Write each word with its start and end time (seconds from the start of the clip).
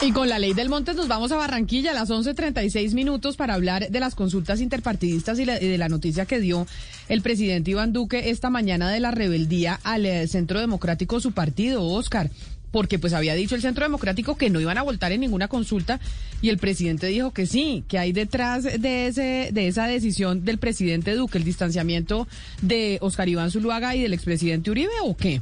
Y 0.00 0.12
con 0.12 0.28
la 0.28 0.38
ley 0.38 0.54
del 0.54 0.68
Montes 0.68 0.94
nos 0.94 1.08
vamos 1.08 1.32
a 1.32 1.36
Barranquilla 1.36 1.90
a 1.90 1.94
las 1.94 2.10
11.36 2.10 2.94
minutos 2.94 3.36
para 3.36 3.54
hablar 3.54 3.90
de 3.90 3.98
las 3.98 4.14
consultas 4.14 4.60
interpartidistas 4.60 5.40
y, 5.40 5.44
la, 5.44 5.60
y, 5.60 5.66
de 5.66 5.76
la 5.76 5.88
noticia 5.88 6.24
que 6.24 6.38
dio 6.38 6.68
el 7.08 7.20
presidente 7.20 7.72
Iván 7.72 7.92
Duque 7.92 8.30
esta 8.30 8.48
mañana 8.48 8.92
de 8.92 9.00
la 9.00 9.10
rebeldía 9.10 9.80
al 9.82 10.06
eh, 10.06 10.28
Centro 10.28 10.60
Democrático, 10.60 11.18
su 11.20 11.32
partido, 11.32 11.84
Oscar. 11.84 12.30
Porque 12.70 13.00
pues 13.00 13.12
había 13.12 13.34
dicho 13.34 13.56
el 13.56 13.62
Centro 13.62 13.84
Democrático 13.84 14.36
que 14.36 14.50
no 14.50 14.60
iban 14.60 14.78
a 14.78 14.82
voltar 14.82 15.10
en 15.10 15.20
ninguna 15.20 15.48
consulta 15.48 15.98
y 16.42 16.50
el 16.50 16.58
presidente 16.58 17.08
dijo 17.08 17.32
que 17.32 17.46
sí, 17.46 17.82
que 17.88 17.98
hay 17.98 18.12
detrás 18.12 18.62
de 18.62 19.06
ese 19.08 19.48
de 19.52 19.66
esa 19.66 19.86
decisión 19.86 20.44
del 20.44 20.58
presidente 20.58 21.14
Duque 21.14 21.38
el 21.38 21.44
distanciamiento 21.44 22.28
de 22.62 22.98
Oscar 23.00 23.28
Iván 23.28 23.50
Zuluaga 23.50 23.96
y 23.96 24.02
del 24.02 24.12
expresidente 24.12 24.70
Uribe 24.70 24.92
o 25.02 25.16
qué? 25.16 25.40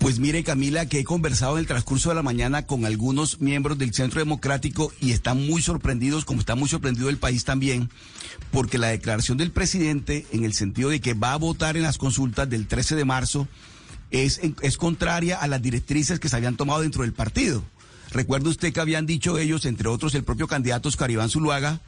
Pues 0.00 0.18
mire, 0.18 0.42
Camila, 0.42 0.86
que 0.86 0.98
he 0.98 1.04
conversado 1.04 1.52
en 1.52 1.60
el 1.60 1.66
transcurso 1.66 2.08
de 2.08 2.14
la 2.14 2.22
mañana 2.22 2.64
con 2.66 2.86
algunos 2.86 3.38
miembros 3.42 3.76
del 3.76 3.92
Centro 3.92 4.18
Democrático 4.18 4.90
y 4.98 5.12
están 5.12 5.46
muy 5.46 5.60
sorprendidos, 5.60 6.24
como 6.24 6.40
está 6.40 6.54
muy 6.54 6.70
sorprendido 6.70 7.10
el 7.10 7.18
país 7.18 7.44
también, 7.44 7.90
porque 8.50 8.78
la 8.78 8.88
declaración 8.88 9.36
del 9.36 9.52
presidente, 9.52 10.26
en 10.32 10.44
el 10.44 10.54
sentido 10.54 10.88
de 10.88 11.02
que 11.02 11.12
va 11.12 11.34
a 11.34 11.36
votar 11.36 11.76
en 11.76 11.82
las 11.82 11.98
consultas 11.98 12.48
del 12.48 12.66
13 12.66 12.96
de 12.96 13.04
marzo, 13.04 13.46
es, 14.10 14.40
es 14.62 14.78
contraria 14.78 15.36
a 15.36 15.46
las 15.46 15.60
directrices 15.60 16.18
que 16.18 16.30
se 16.30 16.36
habían 16.36 16.56
tomado 16.56 16.80
dentro 16.80 17.02
del 17.02 17.12
partido. 17.12 17.62
Recuerda 18.10 18.48
usted 18.48 18.72
que 18.72 18.80
habían 18.80 19.04
dicho 19.04 19.36
ellos, 19.36 19.66
entre 19.66 19.88
otros 19.88 20.14
el 20.14 20.24
propio 20.24 20.48
candidato 20.48 20.88
Oscar 20.88 21.10
Iván 21.10 21.28
Zuluaga, 21.28 21.82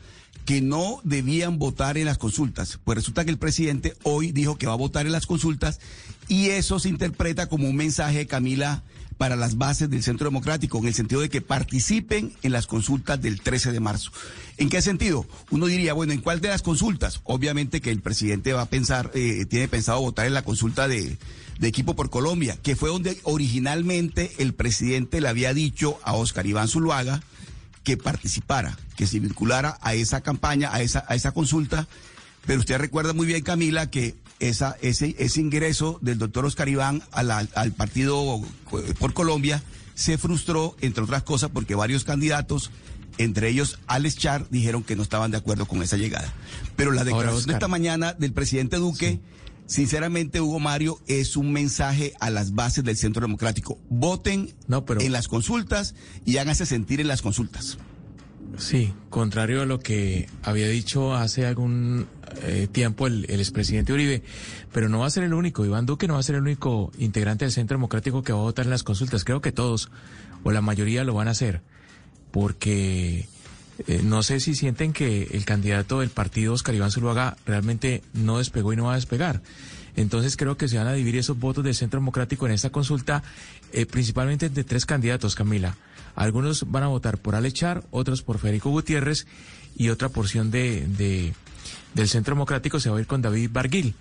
que 0.44 0.60
no 0.60 1.00
debían 1.04 1.58
votar 1.58 1.98
en 1.98 2.06
las 2.06 2.18
consultas. 2.18 2.78
Pues 2.84 2.96
resulta 2.96 3.24
que 3.24 3.30
el 3.30 3.38
presidente 3.38 3.94
hoy 4.02 4.32
dijo 4.32 4.58
que 4.58 4.66
va 4.66 4.72
a 4.72 4.76
votar 4.76 5.06
en 5.06 5.12
las 5.12 5.26
consultas 5.26 5.80
y 6.28 6.48
eso 6.48 6.78
se 6.78 6.88
interpreta 6.88 7.48
como 7.48 7.68
un 7.68 7.76
mensaje, 7.76 8.26
Camila, 8.26 8.82
para 9.18 9.36
las 9.36 9.56
bases 9.56 9.88
del 9.88 10.02
Centro 10.02 10.24
Democrático, 10.24 10.78
en 10.78 10.86
el 10.86 10.94
sentido 10.94 11.20
de 11.20 11.28
que 11.28 11.40
participen 11.40 12.32
en 12.42 12.52
las 12.52 12.66
consultas 12.66 13.22
del 13.22 13.40
13 13.40 13.70
de 13.70 13.78
marzo. 13.78 14.10
¿En 14.56 14.68
qué 14.68 14.82
sentido? 14.82 15.26
Uno 15.50 15.66
diría, 15.66 15.92
bueno, 15.92 16.12
¿en 16.12 16.20
cuál 16.20 16.40
de 16.40 16.48
las 16.48 16.62
consultas? 16.62 17.20
Obviamente 17.24 17.80
que 17.80 17.90
el 17.90 18.00
presidente 18.00 18.52
va 18.52 18.62
a 18.62 18.66
pensar, 18.66 19.12
eh, 19.14 19.46
tiene 19.48 19.68
pensado 19.68 20.00
votar 20.00 20.26
en 20.26 20.34
la 20.34 20.42
consulta 20.42 20.88
de, 20.88 21.18
de 21.60 21.68
Equipo 21.68 21.94
por 21.94 22.10
Colombia, 22.10 22.58
que 22.60 22.74
fue 22.74 22.88
donde 22.88 23.20
originalmente 23.22 24.32
el 24.38 24.54
presidente 24.54 25.20
le 25.20 25.28
había 25.28 25.54
dicho 25.54 26.00
a 26.02 26.14
Oscar 26.14 26.46
Iván 26.46 26.66
Zuluaga 26.66 27.22
que 27.84 27.96
participara, 27.96 28.76
que 29.02 29.08
se 29.08 29.18
vinculara 29.18 29.78
a 29.80 29.94
esa 29.94 30.20
campaña, 30.20 30.72
a 30.72 30.80
esa, 30.80 31.04
a 31.08 31.16
esa 31.16 31.32
consulta. 31.32 31.88
Pero 32.46 32.60
usted 32.60 32.78
recuerda 32.78 33.12
muy 33.12 33.26
bien, 33.26 33.42
Camila, 33.42 33.90
que 33.90 34.14
esa, 34.38 34.76
ese, 34.80 35.16
ese 35.18 35.40
ingreso 35.40 35.98
del 36.02 36.18
doctor 36.18 36.44
Oscar 36.44 36.68
Iván 36.68 37.02
a 37.10 37.24
la, 37.24 37.38
al 37.56 37.72
partido 37.72 38.40
por 39.00 39.12
Colombia 39.12 39.60
se 39.96 40.18
frustró, 40.18 40.76
entre 40.82 41.02
otras 41.02 41.24
cosas, 41.24 41.50
porque 41.52 41.74
varios 41.74 42.04
candidatos, 42.04 42.70
entre 43.18 43.48
ellos 43.48 43.80
Alex 43.88 44.18
Char, 44.18 44.46
dijeron 44.50 44.84
que 44.84 44.94
no 44.94 45.02
estaban 45.02 45.32
de 45.32 45.38
acuerdo 45.38 45.66
con 45.66 45.82
esa 45.82 45.96
llegada. 45.96 46.32
Pero 46.76 46.92
la 46.92 47.02
declaración 47.02 47.46
de 47.46 47.54
esta 47.54 47.66
mañana 47.66 48.12
del 48.12 48.32
presidente 48.32 48.76
Duque, 48.76 49.18
sí. 49.66 49.74
sinceramente, 49.74 50.40
Hugo 50.40 50.60
Mario, 50.60 51.00
es 51.08 51.36
un 51.36 51.52
mensaje 51.52 52.12
a 52.20 52.30
las 52.30 52.54
bases 52.54 52.84
del 52.84 52.96
Centro 52.96 53.22
Democrático. 53.22 53.80
Voten 53.90 54.54
no, 54.68 54.84
pero... 54.84 55.00
en 55.00 55.10
las 55.10 55.26
consultas 55.26 55.96
y 56.24 56.36
háganse 56.36 56.66
sentir 56.66 57.00
en 57.00 57.08
las 57.08 57.20
consultas. 57.20 57.78
Sí, 58.58 58.92
contrario 59.08 59.62
a 59.62 59.66
lo 59.66 59.80
que 59.80 60.28
había 60.42 60.68
dicho 60.68 61.14
hace 61.14 61.46
algún 61.46 62.06
eh, 62.42 62.68
tiempo 62.70 63.06
el, 63.06 63.24
el, 63.28 63.40
expresidente 63.40 63.92
Uribe, 63.92 64.22
pero 64.72 64.88
no 64.88 65.00
va 65.00 65.06
a 65.06 65.10
ser 65.10 65.24
el 65.24 65.34
único, 65.34 65.64
Iván 65.64 65.86
Duque 65.86 66.06
no 66.06 66.14
va 66.14 66.20
a 66.20 66.22
ser 66.22 66.36
el 66.36 66.42
único 66.42 66.92
integrante 66.98 67.44
del 67.44 67.52
Centro 67.52 67.76
Democrático 67.76 68.22
que 68.22 68.32
va 68.32 68.40
a 68.40 68.42
votar 68.42 68.66
en 68.66 68.70
las 68.70 68.82
consultas. 68.82 69.24
Creo 69.24 69.40
que 69.40 69.52
todos, 69.52 69.90
o 70.42 70.52
la 70.52 70.60
mayoría, 70.60 71.02
lo 71.04 71.14
van 71.14 71.28
a 71.28 71.32
hacer, 71.32 71.62
porque 72.30 73.26
eh, 73.86 74.00
no 74.04 74.22
sé 74.22 74.38
si 74.40 74.54
sienten 74.54 74.92
que 74.92 75.28
el 75.32 75.44
candidato 75.44 76.00
del 76.00 76.10
partido, 76.10 76.52
Oscar 76.52 76.74
Iván 76.74 76.90
Zuluaga, 76.90 77.36
realmente 77.46 78.02
no 78.12 78.38
despegó 78.38 78.72
y 78.72 78.76
no 78.76 78.84
va 78.84 78.92
a 78.92 78.96
despegar. 78.96 79.42
Entonces 79.96 80.36
creo 80.36 80.56
que 80.56 80.68
se 80.68 80.78
van 80.78 80.86
a 80.86 80.92
dividir 80.92 81.20
esos 81.20 81.38
votos 81.38 81.64
del 81.64 81.74
Centro 81.74 82.00
Democrático 82.00 82.46
en 82.46 82.52
esta 82.52 82.70
consulta, 82.70 83.22
eh, 83.72 83.86
principalmente 83.86 84.48
de 84.48 84.64
tres 84.64 84.86
candidatos, 84.86 85.34
Camila. 85.34 85.76
Algunos 86.14 86.70
van 86.70 86.82
a 86.82 86.88
votar 86.88 87.18
por 87.18 87.34
Alechar, 87.34 87.84
otros 87.90 88.22
por 88.22 88.38
Federico 88.38 88.70
Gutiérrez 88.70 89.26
y 89.76 89.88
otra 89.88 90.08
porción 90.08 90.50
de, 90.50 90.86
de, 90.86 91.34
del 91.94 92.08
Centro 92.08 92.34
Democrático 92.34 92.80
se 92.80 92.90
va 92.90 92.98
a 92.98 93.00
ir 93.00 93.06
con 93.06 93.22
David 93.22 93.50
Barguil. 93.52 93.94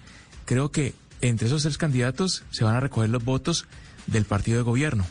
Creo 0.45 0.71
que 0.71 0.93
entre 1.21 1.47
esos 1.47 1.63
tres 1.63 1.77
candidatos 1.77 2.43
se 2.51 2.63
van 2.63 2.75
a 2.75 2.79
recoger 2.79 3.09
los 3.09 3.23
votos 3.23 3.65
del 4.07 4.25
partido 4.25 4.57
de 4.57 4.63
gobierno. 4.63 5.05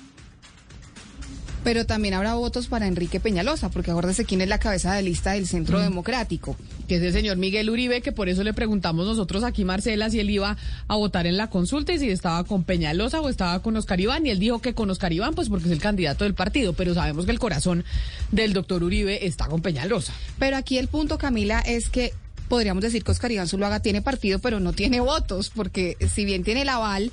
Pero 1.63 1.85
también 1.85 2.15
habrá 2.15 2.35
votos 2.35 2.69
para 2.69 2.87
Enrique 2.87 3.21
Peñalosa, 3.21 3.69
porque 3.69 3.91
acuérdese 3.91 4.25
quién 4.25 4.41
es 4.41 4.49
la 4.49 4.59
cabeza 4.59 4.95
de 4.95 5.03
lista 5.03 5.33
del 5.33 5.47
Centro 5.47 5.79
mm. 5.79 5.83
Democrático, 5.83 6.57
que 6.89 6.97
es 6.97 7.03
el 7.03 7.13
señor 7.13 7.37
Miguel 7.37 7.69
Uribe, 7.69 8.01
que 8.01 8.13
por 8.13 8.29
eso 8.29 8.43
le 8.43 8.55
preguntamos 8.55 9.07
nosotros 9.07 9.45
aquí, 9.45 9.65
Marcela, 9.65 10.09
si 10.09 10.21
él 10.21 10.31
iba 10.31 10.57
a 10.89 10.97
votar 10.97 11.27
en 11.27 11.37
la 11.37 11.49
consulta 11.51 11.93
y 11.93 11.99
si 11.99 12.09
estaba 12.09 12.45
con 12.45 12.65
Peñalosa 12.65 13.21
o 13.21 13.29
estaba 13.29 13.61
con 13.61 13.77
Oscar 13.77 14.01
Iván. 14.01 14.27
Y 14.27 14.31
él 14.31 14.39
dijo 14.39 14.61
que 14.61 14.75
con 14.75 14.89
Oscar 14.91 15.13
Iván, 15.13 15.35
pues 15.35 15.49
porque 15.49 15.67
es 15.67 15.73
el 15.73 15.81
candidato 15.81 16.25
del 16.25 16.35
partido, 16.35 16.73
pero 16.73 16.95
sabemos 16.95 17.27
que 17.27 17.33
el 17.33 17.39
corazón 17.39 17.85
del 18.33 18.55
doctor 18.55 18.83
Uribe 18.83 19.27
está 19.27 19.47
con 19.47 19.61
Peñalosa. 19.61 20.15
Pero 20.39 20.57
aquí 20.57 20.79
el 20.79 20.89
punto, 20.89 21.19
Camila, 21.19 21.61
es 21.61 21.91
que 21.91 22.15
podríamos 22.49 22.83
decir 22.83 23.05
que 23.05 23.13
Oscar 23.13 23.31
Iván 23.31 23.49
Zuluaga 23.49 23.81
tiene 23.81 24.03
partido, 24.03 24.39
pero 24.41 24.61
no 24.61 24.73
tiene 24.73 25.01
votos, 25.01 25.53
porque 25.55 25.97
si 26.13 26.25
bien 26.25 26.43
tiene 26.43 26.63
el 26.63 26.69
aval 26.69 27.13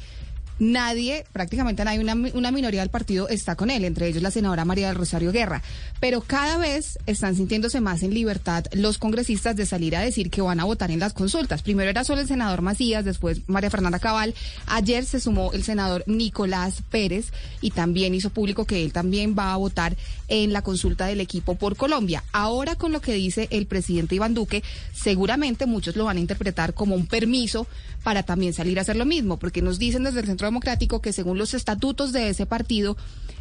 nadie, 0.59 1.25
prácticamente 1.31 1.83
nadie, 1.83 1.99
una, 1.99 2.15
una, 2.33 2.51
minoría 2.51 2.81
del 2.81 2.89
partido 2.89 3.29
está 3.29 3.55
con 3.55 3.69
él, 3.69 3.85
entre 3.85 4.07
ellos 4.07 4.23
la 4.23 4.31
senadora 4.31 4.65
María 4.65 4.87
del 4.87 4.95
Rosario 4.95 5.31
Guerra. 5.31 5.61
Pero 5.99 6.21
cada 6.21 6.57
vez 6.57 6.97
están 7.05 7.35
sintiéndose 7.35 7.81
más 7.81 8.03
en 8.03 8.13
libertad 8.13 8.65
los 8.73 8.97
congresistas 8.97 9.55
de 9.55 9.65
salir 9.65 9.95
a 9.95 10.01
decir 10.01 10.29
que 10.29 10.41
van 10.41 10.59
a 10.59 10.65
votar 10.65 10.91
en 10.91 10.99
las 10.99 11.13
consultas. 11.13 11.61
Primero 11.61 11.89
era 11.89 12.03
solo 12.03 12.21
el 12.21 12.27
senador 12.27 12.61
Macías, 12.61 13.05
después 13.05 13.41
María 13.47 13.69
Fernanda 13.69 13.99
Cabal. 13.99 14.33
Ayer 14.67 15.05
se 15.05 15.19
sumó 15.19 15.51
el 15.53 15.63
senador 15.63 16.03
Nicolás 16.07 16.81
Pérez 16.89 17.31
y 17.61 17.71
también 17.71 18.15
hizo 18.15 18.29
público 18.29 18.65
que 18.65 18.83
él 18.83 18.93
también 18.93 19.35
va 19.37 19.53
a 19.53 19.57
votar 19.57 19.95
en 20.27 20.53
la 20.53 20.61
consulta 20.61 21.05
del 21.05 21.21
equipo 21.21 21.55
por 21.55 21.75
Colombia. 21.75 22.23
Ahora 22.31 22.75
con 22.75 22.91
lo 22.91 23.01
que 23.01 23.13
dice 23.13 23.47
el 23.51 23.65
presidente 23.65 24.15
Iván 24.15 24.33
Duque, 24.33 24.63
seguramente 24.93 25.65
muchos 25.65 25.95
lo 25.95 26.05
van 26.05 26.17
a 26.17 26.21
interpretar 26.21 26.73
como 26.73 26.95
un 26.95 27.07
permiso 27.07 27.67
para 28.03 28.23
también 28.23 28.53
salir 28.53 28.79
a 28.79 28.81
hacer 28.81 28.95
lo 28.95 29.05
mismo, 29.05 29.37
porque 29.37 29.61
nos 29.61 29.79
dicen 29.79 30.03
desde 30.03 30.21
el 30.21 30.27
Centro 30.27 30.46
Democrático 30.47 31.01
que 31.01 31.13
según 31.13 31.37
los 31.37 31.53
estatutos 31.53 32.13
de 32.13 32.29
ese 32.29 32.45
partido, 32.45 32.97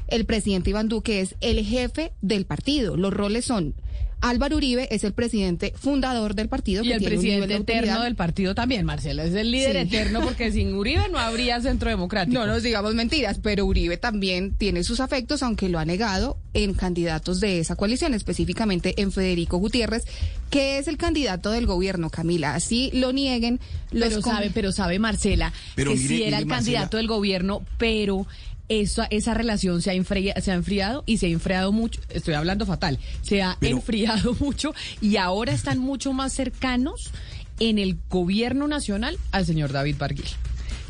el 0.08 0.24
presidente 0.24 0.70
Iván 0.70 0.88
Duque 0.88 1.20
es 1.20 1.36
el 1.40 1.64
jefe 1.64 2.12
del 2.20 2.46
partido. 2.46 2.96
Los 2.96 3.14
roles 3.14 3.44
son 3.44 3.74
Álvaro 4.20 4.56
Uribe 4.56 4.88
es 4.90 5.04
el 5.04 5.12
presidente 5.12 5.72
fundador 5.76 6.34
del 6.34 6.48
partido. 6.48 6.82
Y 6.82 6.88
que 6.88 6.94
el 6.94 7.00
tiene 7.00 7.16
presidente 7.16 7.54
eterno 7.54 8.02
del 8.02 8.16
partido 8.16 8.54
también, 8.54 8.84
Marcela. 8.84 9.24
Es 9.24 9.34
el 9.34 9.50
líder 9.50 9.72
sí. 9.72 9.78
eterno 9.78 10.20
porque 10.22 10.50
sin 10.52 10.74
Uribe 10.74 11.08
no 11.10 11.18
habría 11.18 11.60
centro 11.60 11.90
democrático. 11.90 12.38
No 12.38 12.46
nos 12.46 12.62
digamos 12.62 12.94
mentiras, 12.94 13.38
pero 13.42 13.66
Uribe 13.66 13.96
también 13.96 14.54
tiene 14.54 14.84
sus 14.84 15.00
afectos, 15.00 15.42
aunque 15.42 15.68
lo 15.68 15.78
ha 15.78 15.84
negado 15.84 16.38
en 16.54 16.74
candidatos 16.74 17.40
de 17.40 17.60
esa 17.60 17.76
coalición, 17.76 18.14
específicamente 18.14 19.00
en 19.00 19.12
Federico 19.12 19.58
Gutiérrez, 19.58 20.04
que 20.50 20.78
es 20.78 20.88
el 20.88 20.96
candidato 20.96 21.50
del 21.50 21.66
gobierno, 21.66 22.10
Camila. 22.10 22.54
Así 22.54 22.90
lo 22.94 23.12
nieguen 23.12 23.60
los... 23.90 24.08
Pero 24.08 24.22
sabe, 24.22 24.50
pero 24.52 24.72
sabe 24.72 24.98
Marcela 24.98 25.52
pero 25.74 25.92
que 25.92 25.98
mire, 25.98 26.08
sí 26.08 26.14
era 26.22 26.24
mire, 26.24 26.38
el 26.38 26.46
Marcela. 26.46 26.56
candidato 26.56 26.96
del 26.96 27.06
gobierno, 27.06 27.62
pero 27.78 28.26
esa, 28.68 29.06
esa 29.06 29.34
relación 29.34 29.82
se 29.82 29.90
ha, 29.90 29.94
enfriado, 29.94 30.40
se 30.40 30.50
ha 30.50 30.54
enfriado 30.54 31.04
y 31.06 31.18
se 31.18 31.26
ha 31.26 31.30
enfriado 31.30 31.72
mucho, 31.72 32.00
estoy 32.10 32.34
hablando 32.34 32.66
fatal, 32.66 32.98
se 33.22 33.42
ha 33.42 33.56
enfriado 33.60 34.34
mucho 34.40 34.74
y 35.00 35.16
ahora 35.16 35.52
están 35.52 35.78
mucho 35.78 36.12
más 36.12 36.32
cercanos 36.32 37.12
en 37.60 37.78
el 37.78 37.96
gobierno 38.10 38.68
nacional 38.68 39.18
al 39.32 39.46
señor 39.46 39.72
David 39.72 39.96
Barguil. 39.98 40.26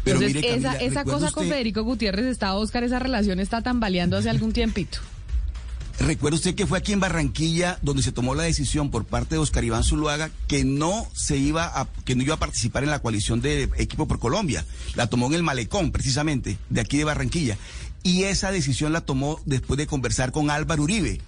Entonces, 0.04 0.36
esa, 0.44 0.76
esa 0.76 1.04
cosa 1.04 1.32
con 1.32 1.48
Federico 1.48 1.82
Gutiérrez 1.82 2.26
está, 2.26 2.54
Oscar, 2.54 2.84
esa 2.84 3.00
relación 3.00 3.40
está 3.40 3.62
tambaleando 3.62 4.16
hace 4.16 4.30
algún 4.30 4.52
tiempito. 4.52 4.98
Recuerda 5.98 6.36
usted 6.36 6.54
que 6.54 6.66
fue 6.66 6.76
aquí 6.76 6.92
en 6.92 7.00
Barranquilla 7.00 7.78
donde 7.80 8.02
se 8.02 8.12
tomó 8.12 8.34
la 8.34 8.42
decisión 8.42 8.90
por 8.90 9.06
parte 9.06 9.36
de 9.36 9.38
Oscar 9.38 9.64
Iván 9.64 9.82
Zuluaga 9.82 10.30
que 10.46 10.62
no 10.62 11.06
se 11.14 11.38
iba 11.38 11.64
a, 11.64 11.88
que 12.04 12.14
no 12.14 12.22
iba 12.22 12.34
a 12.34 12.38
participar 12.38 12.84
en 12.84 12.90
la 12.90 12.98
coalición 12.98 13.40
de 13.40 13.70
Equipo 13.78 14.06
por 14.06 14.18
Colombia. 14.18 14.64
La 14.94 15.06
tomó 15.06 15.26
en 15.28 15.34
el 15.34 15.42
Malecón, 15.42 15.92
precisamente, 15.92 16.58
de 16.68 16.80
aquí 16.82 16.98
de 16.98 17.04
Barranquilla. 17.04 17.56
Y 18.02 18.24
esa 18.24 18.52
decisión 18.52 18.92
la 18.92 19.00
tomó 19.00 19.40
después 19.46 19.78
de 19.78 19.86
conversar 19.86 20.32
con 20.32 20.50
Álvaro 20.50 20.82
Uribe. 20.82 21.20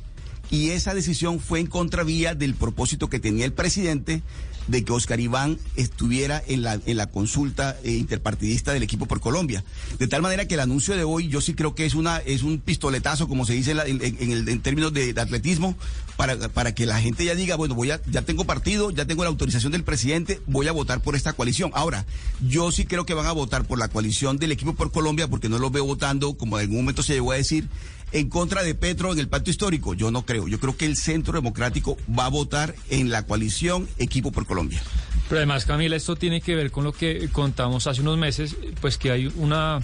Y 0.50 0.70
esa 0.70 0.94
decisión 0.94 1.40
fue 1.40 1.60
en 1.60 1.66
contravía 1.66 2.34
del 2.34 2.54
propósito 2.54 3.08
que 3.08 3.20
tenía 3.20 3.44
el 3.44 3.52
presidente 3.52 4.22
de 4.68 4.84
que 4.84 4.92
Oscar 4.92 5.18
Iván 5.18 5.58
estuviera 5.76 6.42
en 6.46 6.62
la, 6.62 6.78
en 6.84 6.96
la 6.96 7.06
consulta 7.06 7.76
eh, 7.82 7.92
interpartidista 7.92 8.72
del 8.72 8.82
equipo 8.82 9.06
por 9.06 9.20
Colombia. 9.20 9.64
De 9.98 10.06
tal 10.06 10.22
manera 10.22 10.46
que 10.46 10.54
el 10.54 10.60
anuncio 10.60 10.94
de 10.94 11.04
hoy 11.04 11.28
yo 11.28 11.40
sí 11.40 11.54
creo 11.54 11.74
que 11.74 11.86
es, 11.86 11.94
una, 11.94 12.18
es 12.18 12.42
un 12.42 12.58
pistoletazo, 12.58 13.28
como 13.28 13.46
se 13.46 13.54
dice 13.54 13.72
en, 13.72 14.00
en, 14.02 14.60
términos 14.60 14.92
de, 14.92 15.14
atletismo, 15.18 15.74
para, 16.16 16.36
para 16.50 16.74
que 16.74 16.84
la 16.86 17.00
gente 17.00 17.24
ya 17.24 17.34
diga, 17.34 17.56
bueno, 17.56 17.74
voy 17.74 17.90
a, 17.90 18.00
ya 18.10 18.22
tengo 18.22 18.44
partido, 18.44 18.90
ya 18.90 19.06
tengo 19.06 19.24
la 19.24 19.30
autorización 19.30 19.72
del 19.72 19.84
presidente, 19.84 20.40
voy 20.46 20.68
a 20.68 20.72
votar 20.72 21.00
por 21.00 21.16
esta 21.16 21.32
coalición. 21.32 21.70
Ahora, 21.74 22.04
yo 22.46 22.70
sí 22.70 22.84
creo 22.84 23.06
que 23.06 23.14
van 23.14 23.26
a 23.26 23.32
votar 23.32 23.64
por 23.64 23.78
la 23.78 23.88
coalición 23.88 24.36
del 24.36 24.52
equipo 24.52 24.74
por 24.74 24.92
Colombia, 24.92 25.28
porque 25.28 25.48
no 25.48 25.58
lo 25.58 25.70
veo 25.70 25.84
votando, 25.86 26.34
como 26.34 26.58
en 26.58 26.64
algún 26.64 26.78
momento 26.78 27.02
se 27.02 27.14
llegó 27.14 27.32
a 27.32 27.36
decir, 27.36 27.68
en 28.12 28.28
contra 28.28 28.62
de 28.62 28.74
Petro 28.74 29.12
en 29.12 29.18
el 29.18 29.28
pacto 29.28 29.50
histórico? 29.50 29.94
Yo 29.94 30.10
no 30.10 30.24
creo. 30.24 30.48
Yo 30.48 30.60
creo 30.60 30.76
que 30.76 30.86
el 30.86 30.96
Centro 30.96 31.34
Democrático 31.34 31.96
va 32.16 32.26
a 32.26 32.30
votar 32.30 32.74
en 32.90 33.10
la 33.10 33.24
coalición 33.24 33.88
Equipo 33.98 34.32
por 34.32 34.46
Colombia. 34.46 34.82
Pero 35.28 35.40
además, 35.40 35.64
Camila, 35.64 35.96
esto 35.96 36.16
tiene 36.16 36.40
que 36.40 36.54
ver 36.54 36.70
con 36.70 36.84
lo 36.84 36.92
que 36.92 37.28
contamos 37.30 37.86
hace 37.86 38.00
unos 38.00 38.16
meses, 38.16 38.56
pues 38.80 38.96
que 38.96 39.10
hay 39.10 39.32
una 39.36 39.80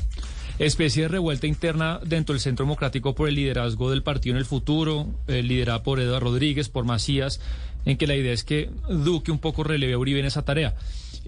especie 0.59 1.03
de 1.03 1.09
revuelta 1.09 1.47
interna 1.47 2.00
dentro 2.05 2.32
del 2.32 2.41
Centro 2.41 2.65
Democrático 2.65 3.15
por 3.15 3.29
el 3.29 3.35
liderazgo 3.35 3.91
del 3.91 4.03
partido 4.03 4.35
en 4.35 4.38
el 4.38 4.47
futuro, 4.47 5.09
eh, 5.26 5.43
liderado 5.43 5.82
por 5.82 6.00
Eduardo 6.00 6.31
Rodríguez, 6.31 6.69
por 6.69 6.85
Macías, 6.85 7.41
en 7.85 7.99
que 7.99 8.06
la 8.06 8.17
idea 8.17 8.32
es 8.32 8.44
que 8.44 8.71
Duque 8.88 9.32
un 9.32 9.38
poco 9.38 9.65
releve 9.65 9.93
a 9.93 9.99
Uribe 9.99 10.21
en 10.21 10.26
esa 10.26 10.43
tarea. 10.43 10.75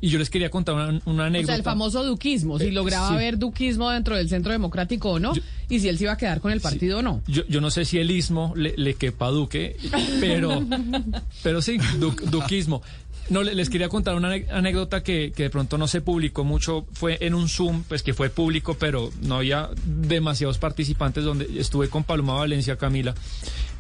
Y 0.01 0.09
yo 0.09 0.19
les 0.19 0.31
quería 0.31 0.51
contar 0.51 1.01
una, 1.05 1.27
anécdota. 1.27 1.45
O 1.45 1.47
sea, 1.47 1.55
el 1.57 1.63
famoso 1.63 2.05
duquismo, 2.05 2.59
si 2.59 2.67
eh, 2.67 2.73
lograba 2.73 3.17
ver 3.17 3.39
duquismo 3.39 3.91
dentro 3.91 4.17
del 4.17 4.29
Centro 4.29 4.53
Democrático 4.53 5.13
o 5.13 5.19
no, 5.19 5.33
y 5.69 5.81
si 5.81 5.89
él 5.89 5.99
se 5.99 6.05
iba 6.05 6.13
a 6.13 6.17
quedar 6.17 6.41
con 6.41 6.53
el 6.53 6.61
partido 6.61 6.99
o 6.99 7.03
no. 7.03 7.23
Yo, 7.27 7.45
yo 7.49 7.61
no 7.61 7.71
sé 7.71 7.85
si 7.85 7.99
el 7.99 8.11
ismo 8.11 8.53
le, 8.57 8.75
le 8.77 8.95
quepa 8.95 9.27
a 9.27 9.31
Duque, 9.31 9.77
pero, 10.21 10.65
pero 11.43 11.63
sí, 11.63 11.79
duquismo. 11.99 12.83
No, 13.29 13.43
les 13.43 13.71
quería 13.71 13.89
contar 13.89 14.15
una 14.15 14.33
anécdota 14.53 15.03
que, 15.03 15.33
que, 15.35 15.45
de 15.45 15.51
pronto 15.51 15.79
no 15.79 15.89
se 15.89 16.01
publicó 16.01 16.45
mucho. 16.45 16.87
Fue 16.93 17.19
en 17.21 17.35
un 17.35 17.49
Zoom, 17.49 17.83
pues 17.83 18.05
que 18.05 18.15
fue 18.15 18.31
público, 18.31 18.77
pero 18.79 19.11
no 19.23 19.37
había 19.37 19.71
demasiados 19.85 20.59
participantes 20.59 21.25
donde 21.25 21.49
estuve 21.59 21.89
con 21.89 22.05
Paloma 22.05 22.35
Valencia, 22.35 22.77
Camila 22.77 23.15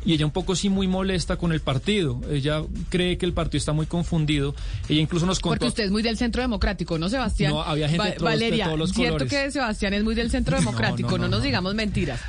y 0.06 0.12
ella 0.12 0.24
un 0.24 0.30
poco 0.30 0.54
sí 0.54 0.68
muy 0.68 0.86
molesta 0.86 1.36
con 1.36 1.52
el 1.52 1.60
partido. 1.60 2.20
Ella 2.30 2.62
cree 2.88 3.18
que 3.18 3.26
el 3.26 3.32
partido 3.32 3.58
está 3.58 3.72
muy 3.72 3.86
confundido. 3.86 4.54
Ella 4.88 5.00
incluso 5.00 5.26
nos 5.26 5.40
contó... 5.40 5.58
Porque 5.58 5.66
usted 5.66 5.84
es 5.84 5.90
muy 5.90 6.02
del 6.02 6.16
Centro 6.16 6.40
Democrático, 6.40 6.96
¿no, 6.96 7.08
Sebastián? 7.08 7.52
No, 7.52 7.62
había 7.62 7.88
gente 7.88 8.12
de, 8.12 8.18
Valeria, 8.18 8.66
todos 8.66 8.78
los 8.78 8.92
cierto 8.92 9.26
que 9.26 9.50
Sebastián 9.50 9.94
es 9.94 10.04
muy 10.04 10.14
del 10.14 10.30
Centro 10.30 10.56
Democrático, 10.56 11.18
no, 11.18 11.26
nos 11.26 11.42
digamos 11.42 11.74
mentiras. 11.74 12.20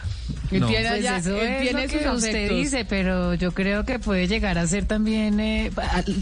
Él 0.52 0.66
tiene, 0.66 0.90
pues 0.90 1.04
eso 1.04 1.38
es 1.38 1.74
lo 1.74 1.88
que 1.88 2.10
usted 2.10 2.50
dice, 2.50 2.86
pero 2.86 3.36
yo 3.36 3.52
creo 3.52 3.86
que 3.86 4.00
puede 4.00 4.28
llegar 4.28 4.58
a 4.58 4.66
ser 4.66 4.86
también... 4.86 5.40
Eh, 5.40 5.72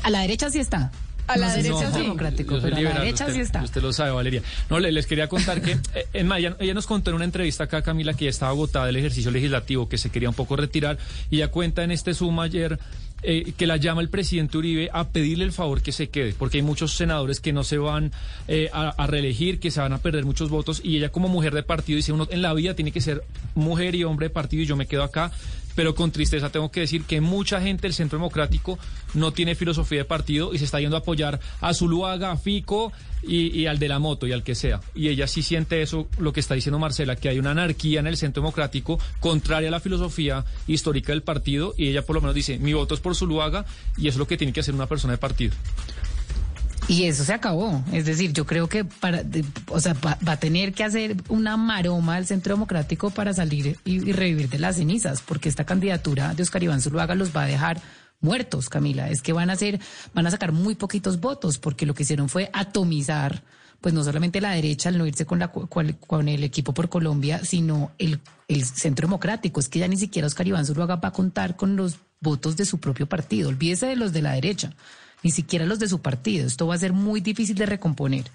a 0.03 0.09
la 0.09 0.19
derecha 0.21 0.49
sí 0.49 0.59
está. 0.59 0.91
A 1.27 1.37
la 1.37 1.55
derecha 1.55 1.91
sí. 1.91 2.01
democrático, 2.01 2.59
pero 2.61 2.77
a 2.77 2.79
la 2.79 2.99
derecha 2.99 3.31
sí 3.31 3.39
está. 3.39 3.63
Usted 3.63 3.81
lo 3.81 3.91
sabe, 3.93 4.11
Valeria. 4.11 4.41
No, 4.69 4.79
les, 4.79 5.07
quería 5.07 5.27
contar 5.27 5.61
que, 5.61 5.71
eh, 5.93 6.07
ella, 6.13 6.73
nos 6.73 6.85
contó 6.85 7.09
en 7.09 7.15
una 7.15 7.25
entrevista 7.25 7.65
acá, 7.65 7.81
Camila, 7.81 8.13
que 8.13 8.25
ya 8.25 8.29
estaba 8.29 8.51
agotada 8.51 8.89
el 8.89 8.95
ejercicio 8.95 9.31
legislativo, 9.31 9.89
que 9.89 9.97
se 9.97 10.09
quería 10.09 10.29
un 10.29 10.35
poco 10.35 10.55
retirar, 10.55 10.97
y 11.29 11.37
ya 11.37 11.49
cuenta 11.49 11.83
en 11.83 11.91
este 11.91 12.13
Zoom 12.13 12.39
ayer 12.39 12.79
eh, 13.23 13.53
que 13.57 13.65
la 13.65 13.77
llama 13.77 14.01
el 14.01 14.09
presidente 14.09 14.57
Uribe 14.57 14.89
a 14.93 15.07
pedirle 15.09 15.45
el 15.45 15.51
favor 15.51 15.81
que 15.81 15.91
se 15.91 16.09
quede, 16.09 16.35
porque 16.37 16.57
hay 16.57 16.63
muchos 16.63 16.93
senadores 16.93 17.39
que 17.39 17.53
no 17.53 17.63
se 17.63 17.79
van 17.79 18.11
eh, 18.47 18.69
a, 18.71 18.89
a, 18.89 19.07
reelegir, 19.07 19.59
que 19.59 19.71
se 19.71 19.79
van 19.79 19.93
a 19.93 19.97
perder 19.97 20.25
muchos 20.25 20.49
votos, 20.49 20.79
y 20.83 20.97
ella 20.97 21.09
como 21.09 21.27
mujer 21.27 21.55
de 21.55 21.63
partido 21.63 21.97
dice, 21.97 22.11
uno 22.11 22.27
en 22.29 22.43
la 22.43 22.53
vida 22.53 22.75
tiene 22.75 22.91
que 22.91 23.01
ser 23.01 23.23
mujer 23.55 23.95
y 23.95 24.03
hombre 24.03 24.27
de 24.27 24.29
partido, 24.29 24.61
y 24.61 24.67
yo 24.67 24.75
me 24.75 24.85
quedo 24.85 25.03
acá, 25.03 25.31
pero 25.75 25.93
con 25.93 26.11
tristeza 26.11 26.49
tengo 26.49 26.71
que 26.71 26.81
decir 26.81 27.03
que 27.03 27.21
mucha 27.21 27.61
gente 27.61 27.83
del 27.83 27.93
Centro 27.93 28.17
Democrático 28.17 28.79
no 29.13 29.31
tiene 29.31 29.55
filosofía 29.55 29.99
de 29.99 30.05
partido 30.05 30.53
y 30.53 30.57
se 30.57 30.65
está 30.65 30.79
yendo 30.79 30.95
a 30.95 30.99
apoyar 30.99 31.39
a 31.61 31.73
Zuluaga, 31.73 32.31
a 32.31 32.37
Fico 32.37 32.91
y, 33.27 33.65
al 33.65 33.79
de 33.79 33.87
la 33.87 33.99
moto 33.99 34.27
y 34.27 34.31
al 34.31 34.43
que 34.43 34.55
sea. 34.55 34.81
Y 34.93 35.09
ella 35.09 35.27
sí 35.27 35.41
siente 35.41 35.81
eso, 35.81 36.07
lo 36.17 36.31
que 36.31 36.39
está 36.39 36.53
diciendo 36.53 36.79
Marcela, 36.79 37.15
que 37.15 37.29
hay 37.29 37.39
una 37.39 37.51
anarquía 37.51 37.99
en 37.99 38.07
el 38.07 38.17
Centro 38.17 38.41
Democrático 38.41 38.99
contraria 39.19 39.69
a 39.69 39.71
la 39.71 39.79
filosofía 39.79 40.45
histórica 40.67 41.11
del 41.11 41.23
partido 41.23 41.73
y 41.77 41.89
ella 41.89 42.03
por 42.03 42.15
lo 42.15 42.21
menos 42.21 42.35
dice, 42.35 42.59
mi 42.59 42.73
voto 42.73 42.93
es 42.93 42.99
por 42.99 43.15
Zuluaga 43.15 43.65
y 43.97 44.07
es 44.07 44.15
lo 44.17 44.27
que 44.27 44.37
tiene 44.37 44.53
que 44.53 44.59
hacer 44.59 44.75
una 44.75 44.87
persona 44.87 45.13
de 45.13 45.17
partido. 45.17 45.53
Y 46.87 47.05
eso 47.05 47.23
se 47.23 47.33
acabó. 47.33 47.83
Es 47.91 48.05
decir, 48.05 48.31
yo 48.31 48.45
creo 48.45 48.69
que 48.69 48.85
para, 48.85 49.23
o 49.69 49.79
sea, 49.79 49.93
va, 49.93 50.17
a 50.25 50.37
tener 50.37 50.73
que 50.73 50.83
hacer 50.83 51.15
una 51.29 51.57
maroma 51.57 52.17
el 52.17 52.27
Centro 52.27 52.53
Democrático 52.53 53.09
para 53.09 53.33
salir 53.33 53.77
y, 53.85 54.11
revivir 54.11 54.49
de 54.49 54.59
las 54.59 54.75
cenizas, 54.75 55.21
porque 55.21 55.49
esta 55.49 55.65
candidatura 55.65 56.33
de 56.35 56.43
Oscar 56.43 56.61
Iván 56.61 56.81
Zuluaga 56.81 57.15
los 57.15 57.35
va 57.35 57.43
a 57.43 57.47
dejar 57.47 57.81
muertos, 58.21 58.69
Camila. 58.69 59.09
Es 59.09 59.23
que 59.23 59.33
van 59.33 59.49
a 59.49 59.53
hacer, 59.53 59.79
van 60.13 60.27
a 60.27 60.31
sacar 60.31 60.51
muy 60.51 60.75
poquitos 60.75 61.19
votos, 61.19 61.57
porque 61.57 61.87
lo 61.87 61.95
que 61.95 62.03
hicieron 62.03 62.29
fue 62.29 62.51
atomizar, 62.53 63.41
pues 63.81 63.93
no 63.95 64.03
solamente 64.03 64.39
la 64.39 64.51
derecha 64.51 64.89
al 64.89 64.99
no 64.99 65.07
irse 65.07 65.25
con 65.25 65.39
la 65.39 65.51
con 65.51 66.29
el 66.29 66.43
equipo 66.43 66.73
por 66.73 66.89
Colombia, 66.89 67.43
sino 67.43 67.91
el, 67.97 68.19
el 68.47 68.63
Centro 68.63 69.07
Democrático. 69.07 69.59
Es 69.59 69.69
que 69.69 69.79
ya 69.79 69.87
ni 69.87 69.97
siquiera 69.97 70.27
Oscar 70.27 70.47
Iván 70.47 70.65
Zuluaga 70.67 70.97
va 70.97 71.09
a 71.09 71.13
contar 71.13 71.55
con 71.55 71.75
los 71.75 71.97
votos 72.21 72.57
de 72.57 72.65
su 72.65 72.79
propio 72.79 73.07
partido. 73.07 73.49
Olvídese 73.49 73.87
de 73.87 73.95
los 73.95 74.13
de 74.13 74.21
la 74.21 74.33
derecha 74.33 74.71
ni 75.25 75.31
siquiera 75.31 75.65
los 75.65 75.79
de 75.79 75.87
su 75.87 76.01
partido. 76.01 76.45
Esto 76.45 76.67
va 76.67 76.75
a 76.75 76.77
ser 76.77 76.93
muy 76.93 77.19
difícil 77.19 77.57
de 77.57 77.65
recomponer. 77.65 78.25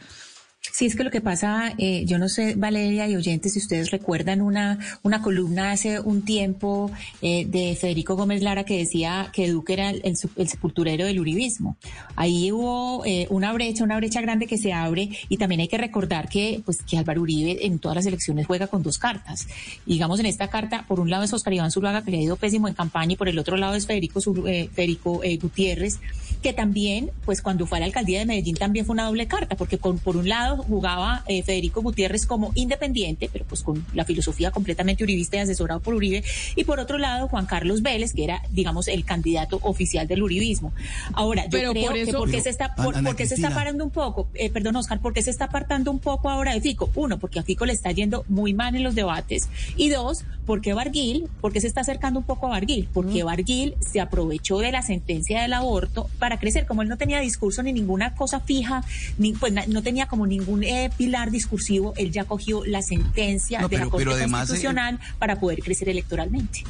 Sí, 0.62 0.84
es 0.84 0.94
que 0.94 1.04
lo 1.04 1.10
que 1.10 1.22
pasa, 1.22 1.72
eh, 1.78 2.04
yo 2.04 2.18
no 2.18 2.28
sé, 2.28 2.54
Valeria 2.54 3.08
y 3.08 3.16
oyentes, 3.16 3.54
si 3.54 3.60
ustedes 3.60 3.90
recuerdan 3.90 4.42
una, 4.42 4.78
una 5.02 5.22
columna 5.22 5.72
hace 5.72 6.00
un 6.00 6.22
tiempo 6.22 6.90
eh, 7.22 7.46
de 7.46 7.74
Federico 7.80 8.14
Gómez 8.14 8.42
Lara 8.42 8.64
que 8.64 8.76
decía 8.76 9.30
que 9.32 9.48
Duque 9.48 9.72
era 9.72 9.88
el, 9.88 10.16
sepulturero 10.16 11.06
del 11.06 11.18
uribismo. 11.18 11.78
Ahí 12.14 12.52
hubo 12.52 13.06
eh, 13.06 13.26
una 13.30 13.54
brecha, 13.54 13.84
una 13.84 13.96
brecha 13.96 14.20
grande 14.20 14.46
que 14.46 14.58
se 14.58 14.74
abre 14.74 15.08
y 15.30 15.38
también 15.38 15.62
hay 15.62 15.68
que 15.68 15.78
recordar 15.78 16.28
que, 16.28 16.60
pues, 16.66 16.82
que 16.82 16.98
Álvaro 16.98 17.22
Uribe 17.22 17.64
en 17.64 17.78
todas 17.78 17.96
las 17.96 18.06
elecciones 18.06 18.46
juega 18.46 18.66
con 18.66 18.82
dos 18.82 18.98
cartas. 18.98 19.48
digamos, 19.86 20.20
en 20.20 20.26
esta 20.26 20.48
carta, 20.48 20.84
por 20.86 21.00
un 21.00 21.08
lado 21.08 21.24
es 21.24 21.32
Oscar 21.32 21.54
Iván 21.54 21.70
Zuluaga, 21.70 22.04
que 22.04 22.10
le 22.10 22.18
ha 22.18 22.22
ido 22.22 22.36
pésimo 22.36 22.68
en 22.68 22.74
campaña, 22.74 23.14
y 23.14 23.16
por 23.16 23.30
el 23.30 23.38
otro 23.38 23.56
lado 23.56 23.76
es 23.76 23.86
Federico, 23.86 24.20
Federico 24.20 25.22
Gutiérrez, 25.40 26.00
que 26.42 26.52
también, 26.52 27.10
pues 27.24 27.40
cuando 27.40 27.66
fue 27.66 27.78
a 27.78 27.80
la 27.80 27.86
alcaldía 27.86 28.18
de 28.18 28.26
Medellín 28.26 28.56
también 28.56 28.84
fue 28.84 28.92
una 28.92 29.06
doble 29.06 29.26
carta, 29.26 29.56
porque 29.56 29.78
con, 29.78 29.98
por 29.98 30.16
un 30.16 30.28
lado 30.28 30.49
jugaba 30.56 31.24
eh, 31.26 31.42
Federico 31.42 31.82
Gutiérrez 31.82 32.26
como 32.26 32.52
independiente, 32.54 33.28
pero 33.32 33.44
pues 33.44 33.62
con 33.62 33.84
la 33.94 34.04
filosofía 34.04 34.50
completamente 34.50 35.04
uribista 35.04 35.36
y 35.36 35.40
asesorado 35.40 35.80
por 35.80 35.94
Uribe, 35.94 36.24
y 36.56 36.64
por 36.64 36.80
otro 36.80 36.98
lado 36.98 37.28
Juan 37.28 37.46
Carlos 37.46 37.82
Vélez, 37.82 38.12
que 38.12 38.24
era, 38.24 38.42
digamos, 38.50 38.88
el 38.88 39.04
candidato 39.04 39.58
oficial 39.62 40.06
del 40.06 40.22
uribismo. 40.22 40.72
Ahora, 41.12 41.44
yo 41.44 41.72
creo 41.72 41.72
que 41.72 42.12
porque 42.12 42.40
se 42.40 42.50
está, 42.50 42.74
porque 42.74 43.26
se 43.26 43.34
está 43.34 43.50
parando 43.50 43.84
un 43.84 43.90
poco, 43.90 44.28
eh, 44.34 44.50
perdón 44.50 44.76
Oscar, 44.76 45.00
porque 45.00 45.22
se 45.22 45.30
está 45.30 45.46
apartando 45.46 45.90
un 45.90 45.98
poco 45.98 46.30
ahora 46.30 46.54
de 46.54 46.60
Fico. 46.60 46.90
Uno, 46.94 47.18
porque 47.18 47.38
a 47.38 47.42
Fico 47.42 47.66
le 47.66 47.72
está 47.72 47.90
yendo 47.92 48.24
muy 48.28 48.54
mal 48.54 48.74
en 48.76 48.82
los 48.82 48.94
debates, 48.94 49.48
y 49.76 49.88
dos, 49.88 50.24
porque 50.46 50.74
Barguil, 50.74 51.28
porque 51.40 51.60
se 51.60 51.66
está 51.66 51.82
acercando 51.82 52.20
un 52.20 52.26
poco 52.26 52.46
a 52.46 52.50
Barguil, 52.50 52.88
porque 52.92 53.22
mm. 53.22 53.26
Barguil 53.26 53.74
se 53.80 54.00
aprovechó 54.00 54.58
de 54.58 54.72
la 54.72 54.82
sentencia 54.82 55.42
del 55.42 55.52
aborto 55.52 56.08
para 56.18 56.38
crecer, 56.38 56.66
como 56.66 56.82
él 56.82 56.88
no 56.88 56.96
tenía 56.96 57.20
discurso 57.20 57.62
ni 57.62 57.72
ninguna 57.72 58.14
cosa 58.14 58.40
fija, 58.40 58.84
ni, 59.18 59.32
pues 59.32 59.52
no 59.68 59.82
tenía 59.82 60.06
como 60.06 60.26
ningún 60.40 60.64
eh, 60.64 60.90
pilar 60.96 61.30
discursivo, 61.30 61.94
él 61.96 62.10
ya 62.10 62.24
cogió 62.24 62.64
la 62.64 62.82
sentencia 62.82 63.66
de 63.68 63.78
la 63.78 63.86
Corte 63.86 64.28
Constitucional 64.28 64.96
eh, 64.96 65.14
para 65.18 65.38
poder 65.38 65.60
crecer 65.60 65.88
electoralmente. 65.88 66.64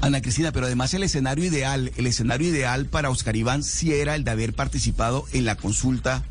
Ana 0.00 0.20
Cristina, 0.20 0.52
pero 0.52 0.66
además 0.66 0.92
el 0.94 1.02
escenario 1.02 1.44
ideal, 1.44 1.90
el 1.96 2.06
escenario 2.06 2.48
ideal 2.48 2.86
para 2.86 3.10
Oscar 3.10 3.34
Iván 3.34 3.62
sí 3.62 3.94
era 3.94 4.14
el 4.14 4.24
de 4.24 4.30
haber 4.30 4.52
participado 4.52 5.24
en 5.32 5.46
la 5.46 5.56
consulta 5.56 6.22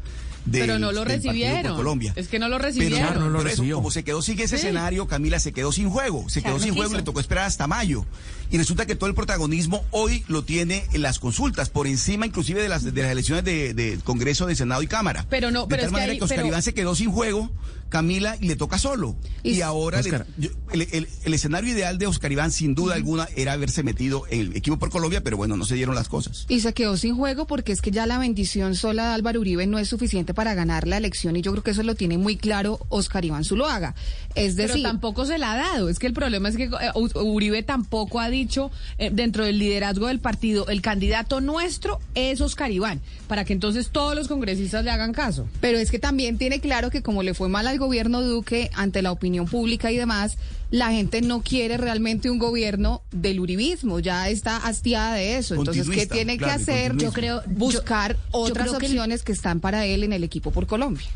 pero 0.52 0.80
no 0.80 0.92
lo 0.92 1.04
recibieron. 1.04 1.76
Colombia. 1.76 2.14
Es 2.16 2.28
que 2.28 2.40
no 2.40 2.50
lo 2.50 2.58
recibieron. 2.58 3.08
Pero, 3.08 3.30
no, 3.30 3.44
lo 3.44 3.76
como 3.76 3.92
se 3.92 4.04
quedó 4.04 4.22
sin 4.22 4.40
ese 4.40 4.58
escenario, 4.58 5.08
Camila 5.08 5.40
se 5.40 5.54
quedó 5.54 5.72
sin 5.72 5.90
juego. 5.90 6.30
Se 6.30 6.42
quedó 6.42 6.60
sin 6.60 6.76
juego 6.76 6.94
y 6.94 6.98
le 6.98 7.04
tocó 7.04 7.20
esperar 7.20 7.46
hasta 7.46 7.68
mayo. 7.68 8.06
Y 8.52 8.58
resulta 8.58 8.86
que 8.86 8.96
todo 8.96 9.10
el 9.10 9.16
protagonismo 9.16 9.84
hoy 9.92 10.24
lo 10.28 10.44
tiene 10.44 10.86
en 10.94 11.02
las 11.02 11.20
consultas, 11.20 11.70
por 11.70 11.88
encima 11.88 12.26
inclusive 12.26 12.62
de 12.62 12.70
las, 12.70 12.84
de 12.84 13.02
las 13.02 13.12
elecciones 13.12 13.44
de, 13.44 14.00
Congreso, 14.04 14.46
de 14.46 14.56
Senado 14.56 14.82
y 14.84 14.88
Cámara. 14.88 15.26
Pero 15.30 15.52
no, 15.52 15.66
de 15.66 15.78
tal 15.78 15.92
manera 15.92 16.14
que, 16.14 16.24
Oscar 16.24 16.46
Iván 16.46 16.62
se 16.62 16.74
quedó 16.74 16.96
sin 16.96 17.12
juego 17.12 17.52
Camila, 17.90 18.38
y 18.42 18.48
le 18.48 18.56
toca 18.56 18.78
solo. 18.78 19.16
Y, 19.44 19.62
ahora 19.62 20.02
le- 20.02 20.10
Oscar. 20.10 20.28
yo- 20.38 20.50
el, 20.72 20.82
el- 20.92 21.08
el 21.24 21.34
escenario 21.34 21.72
ideal 21.72 21.98
de 21.98 22.08
Oscar 22.08 22.32
Iván, 22.32 22.52
sin 22.52 22.76
duda 22.76 22.96
alguna, 22.96 23.28
era 23.36 23.54
haberse 23.54 23.84
metido 23.84 24.24
en 24.30 24.42
el 24.42 24.56
equipo 24.56 24.78
por 24.78 24.90
Colombia, 24.90 25.22
pero 25.24 25.38
bueno, 25.38 25.56
no 25.58 25.66
se 25.66 25.76
dieron 25.76 25.96
las 25.96 26.10
cosas. 26.10 26.46
Y 26.50 26.60
se 26.62 26.74
quedó 26.74 26.98
sin 26.98 27.16
juego 27.16 27.48
porque 27.48 27.72
es 27.72 27.82
que 27.82 27.92
ya 27.92 28.06
la 28.06 28.18
bendición 28.18 28.76
sola 28.76 29.10
de 29.10 29.14
Álvaro 29.16 29.40
Uribe 29.40 29.68
no 29.68 29.80
es 29.80 29.88
suficiente 29.88 30.34
para 30.34 30.54
ganar 30.56 30.88
la 30.88 30.98
elección 30.98 31.36
y 31.36 31.42
yo 31.42 31.52
creo 31.52 31.64
que 31.64 31.72
eso 31.72 31.84
lo 31.84 31.96
tiene 31.96 32.18
muy 32.18 32.36
claro 32.38 32.80
Oscar 32.90 33.24
Iván 33.26 33.44
Zuluaga. 33.44 33.96
Es 34.36 34.56
Pero 34.56 34.70
decir, 34.70 34.84
tampoco 34.84 35.26
se 35.26 35.38
la 35.38 35.54
ha 35.54 35.56
dado. 35.58 35.88
Es 35.90 36.00
que 36.00 36.08
el 36.08 36.14
problema 36.14 36.50
es 36.50 36.58
que 36.58 36.64
eh, 36.66 36.70
Uribe 37.16 37.64
tampoco 37.64 38.20
ha 38.20 38.30
dicho 38.30 38.72
eh, 38.98 39.10
dentro 39.14 39.46
del 39.46 39.60
liderazgo 39.60 40.08
del 40.08 40.20
partido, 40.20 40.68
el 40.68 40.82
candidato 40.82 41.40
nuestro 41.42 42.00
es 42.16 42.42
Oscar 42.42 42.72
Iván, 42.72 43.02
para 43.28 43.46
que 43.46 43.54
entonces 43.54 43.90
todos 43.92 44.16
los 44.16 44.28
congresistas 44.28 44.84
le 44.84 44.92
hagan 44.92 45.14
caso. 45.14 45.48
Pero 45.62 45.78
es 45.78 45.92
que 45.92 46.00
también 46.00 46.38
tiene 46.38 46.60
claro 46.60 46.90
que 46.90 47.02
como 47.02 47.24
le 47.24 47.34
fue 47.34 47.48
mal 47.48 47.68
al 47.76 47.80
gobierno 47.80 48.22
Duque 48.22 48.70
ante 48.74 49.02
la 49.02 49.12
opinión 49.12 49.46
pública 49.46 49.92
y 49.92 49.98
demás, 49.98 50.38
la 50.72 50.92
gente 50.92 51.22
no 51.22 51.42
quiere 51.42 51.78
realmente 51.78 52.30
un 52.30 52.40
gobierno 52.40 53.02
del 53.12 53.40
uribismo, 53.40 54.00
ya 54.00 54.30
está 54.30 54.58
hastiada 54.58 55.14
de 55.16 55.38
eso. 55.38 55.56
Entonces, 55.56 55.88
¿qué 55.90 56.06
tiene 56.08 56.38
claro, 56.38 56.56
que 56.58 56.62
hacer? 56.62 56.98
Yo 56.98 57.12
creo- 57.12 57.44
buscar 57.48 58.14
yo- 58.16 58.20
yo 58.32 58.40
otras 58.40 58.68
creo 58.70 58.80
que 58.80 58.86
el- 58.88 58.92
opciones 58.94 59.24
que 59.24 59.32
están 59.32 59.60
para 59.60 59.86
él 59.86 60.04
en 60.04 60.14
el 60.14 60.24
equipo 60.24 60.52
por 60.52 60.66
Colombia. 60.68 61.08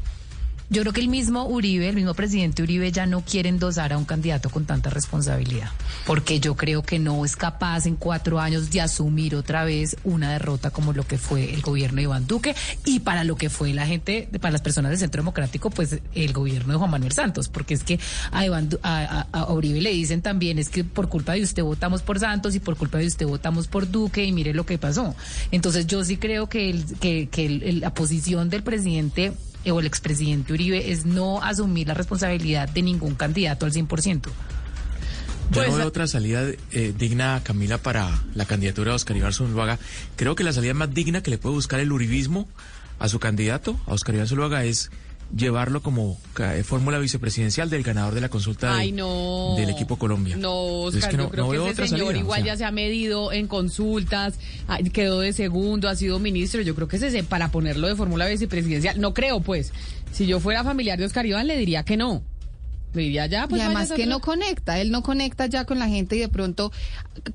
Yo 0.71 0.81
creo 0.83 0.93
que 0.93 1.01
el 1.01 1.07
mismo 1.07 1.45
Uribe, 1.47 1.89
el 1.89 1.95
mismo 1.95 2.13
presidente 2.13 2.61
Uribe 2.61 2.91
ya 2.91 3.07
no 3.07 3.21
quiere 3.21 3.49
endosar 3.49 3.91
a 3.91 3.97
un 3.97 4.05
candidato 4.05 4.51
con 4.51 4.65
tanta 4.65 4.91
responsabilidad, 4.91 5.71
porque 6.05 6.39
yo 6.39 6.55
creo 6.55 6.83
que 6.83 6.99
no 6.99 7.25
es 7.25 7.35
capaz 7.35 7.87
en 7.87 7.95
cuatro 7.95 8.39
años 8.39 8.69
de 8.69 8.79
asumir 8.81 9.33
otra 9.35 9.63
vez 9.63 9.97
una 10.03 10.31
derrota 10.31 10.69
como 10.69 10.93
lo 10.93 11.07
que 11.07 11.17
fue 11.17 11.51
el 11.55 11.61
gobierno 11.61 11.95
de 11.97 12.03
Iván 12.03 12.27
Duque 12.27 12.55
y 12.85 12.99
para 12.99 13.23
lo 13.23 13.35
que 13.35 13.49
fue 13.49 13.73
la 13.73 13.87
gente, 13.87 14.29
para 14.39 14.51
las 14.51 14.61
personas 14.61 14.91
del 14.91 14.99
Centro 14.99 15.23
Democrático, 15.23 15.71
pues 15.71 15.97
el 16.13 16.33
gobierno 16.33 16.73
de 16.73 16.77
Juan 16.77 16.91
Manuel 16.91 17.13
Santos, 17.13 17.49
porque 17.49 17.73
es 17.73 17.83
que 17.83 17.99
a, 18.31 18.45
Iván 18.45 18.69
a, 18.83 19.25
Uribe 19.51 19.81
le 19.81 19.89
dicen 19.89 20.21
también 20.21 20.59
es 20.59 20.69
que 20.69 20.83
por 20.83 21.09
culpa 21.09 21.33
de 21.33 21.41
usted 21.41 21.63
votamos 21.63 22.03
por 22.03 22.19
Santos 22.19 22.53
y 22.53 22.59
por 22.59 22.75
culpa 22.77 22.99
de 22.99 23.07
usted 23.07 23.25
votamos 23.25 23.67
por 23.67 23.89
Duque 23.89 24.23
y 24.23 24.31
mire 24.31 24.53
lo 24.53 24.67
que 24.67 24.77
pasó. 24.77 25.15
Entonces 25.51 25.87
yo 25.87 26.03
sí 26.03 26.17
creo 26.17 26.47
que, 26.47 26.79
que, 27.01 27.27
el- 27.45 27.79
la 27.79 27.91
posición 27.93 28.51
del 28.51 28.61
presidente 28.61 29.33
o 29.65 29.79
el 29.79 29.85
expresidente 29.85 30.53
Uribe 30.53 30.91
es 30.91 31.05
no 31.05 31.41
asumir 31.41 31.87
la 31.87 31.93
responsabilidad 31.93 32.69
de 32.69 32.81
ningún 32.81 33.15
candidato 33.15 33.65
al 33.65 33.73
100%. 33.73 34.21
Yo 34.21 34.31
Pues, 35.51 35.69
no 35.69 35.77
veo 35.77 35.87
otra 35.87 36.07
salida 36.07 36.43
eh, 36.71 36.93
digna, 36.97 37.41
Camila, 37.43 37.79
para 37.79 38.21
la 38.35 38.45
candidatura 38.45 38.91
de 38.91 38.95
Oscar 38.95 39.17
Iván 39.17 39.33
Zuluaga. 39.33 39.79
Creo 40.15 40.35
que 40.35 40.43
la 40.43 40.53
salida 40.53 40.73
más 40.75 40.93
digna 40.93 41.23
que 41.23 41.31
le 41.31 41.37
puede 41.39 41.55
buscar 41.55 41.79
el 41.79 41.91
uribismo 41.91 42.47
a 42.99 43.09
su 43.09 43.19
candidato, 43.19 43.79
a 43.87 43.93
Oscar 43.93 44.15
Iván 44.15 44.27
Zuluaga, 44.27 44.63
es 44.63 44.91
llevarlo 45.35 45.81
como 45.83 46.17
eh, 46.39 46.63
fórmula 46.63 46.97
vicepresidencial 46.97 47.69
del 47.69 47.83
ganador 47.83 48.15
de 48.15 48.21
la 48.21 48.29
consulta 48.29 48.73
de- 48.73 48.79
Ay, 48.79 48.91
no. 48.91 49.53
del 49.57 49.69
equipo 49.69 49.97
Colombia. 49.97 50.35
No, 50.37 50.89
Es 50.89 50.95
Oscar, 50.95 51.11
que 51.11 51.17
no- 51.17 51.23
yo 51.23 51.29
creo 51.29 51.45
no 51.45 51.51
que 51.51 51.57
veo 51.57 51.63
ese 51.67 51.73
otra 51.73 51.87
señor 51.87 52.05
salida, 52.07 52.19
o 52.19 52.23
igual 52.23 52.43
sea. 52.43 52.53
ya 52.53 52.57
se 52.57 52.65
ha 52.65 52.71
medido 52.71 53.31
en 53.31 53.47
consultas, 53.47 54.35
ah, 54.67 54.79
quedó 54.91 55.19
de 55.19 55.33
segundo, 55.33 55.87
ha 55.89 55.95
sido 55.95 56.19
ministro. 56.19 56.61
Yo 56.61 56.75
creo 56.75 56.87
que 56.87 56.95
ese 56.97 57.23
para 57.23 57.51
ponerlo 57.51 57.87
de 57.87 57.95
fórmula 57.95 58.25
vicepresidencial. 58.27 58.99
No 58.99 59.13
creo, 59.13 59.41
pues. 59.41 59.71
Si 60.11 60.25
yo 60.25 60.39
fuera 60.39 60.63
familiar 60.63 60.97
de 60.97 61.05
Oscar 61.05 61.25
Iván, 61.25 61.45
le 61.47 61.55
diría 61.57 61.83
que 61.83 61.95
no. 61.97 62.23
Le 62.93 63.03
diría 63.03 63.27
ya, 63.27 63.47
pues. 63.47 63.61
y 63.61 63.63
además 63.63 63.91
que 63.91 64.07
no 64.07 64.19
conecta, 64.19 64.79
él 64.81 64.89
no 64.89 65.03
conecta 65.03 65.45
ya 65.45 65.65
con 65.65 65.77
la 65.77 65.87
gente 65.87 66.15
y 66.15 66.19
de 66.21 66.27
pronto 66.27 66.71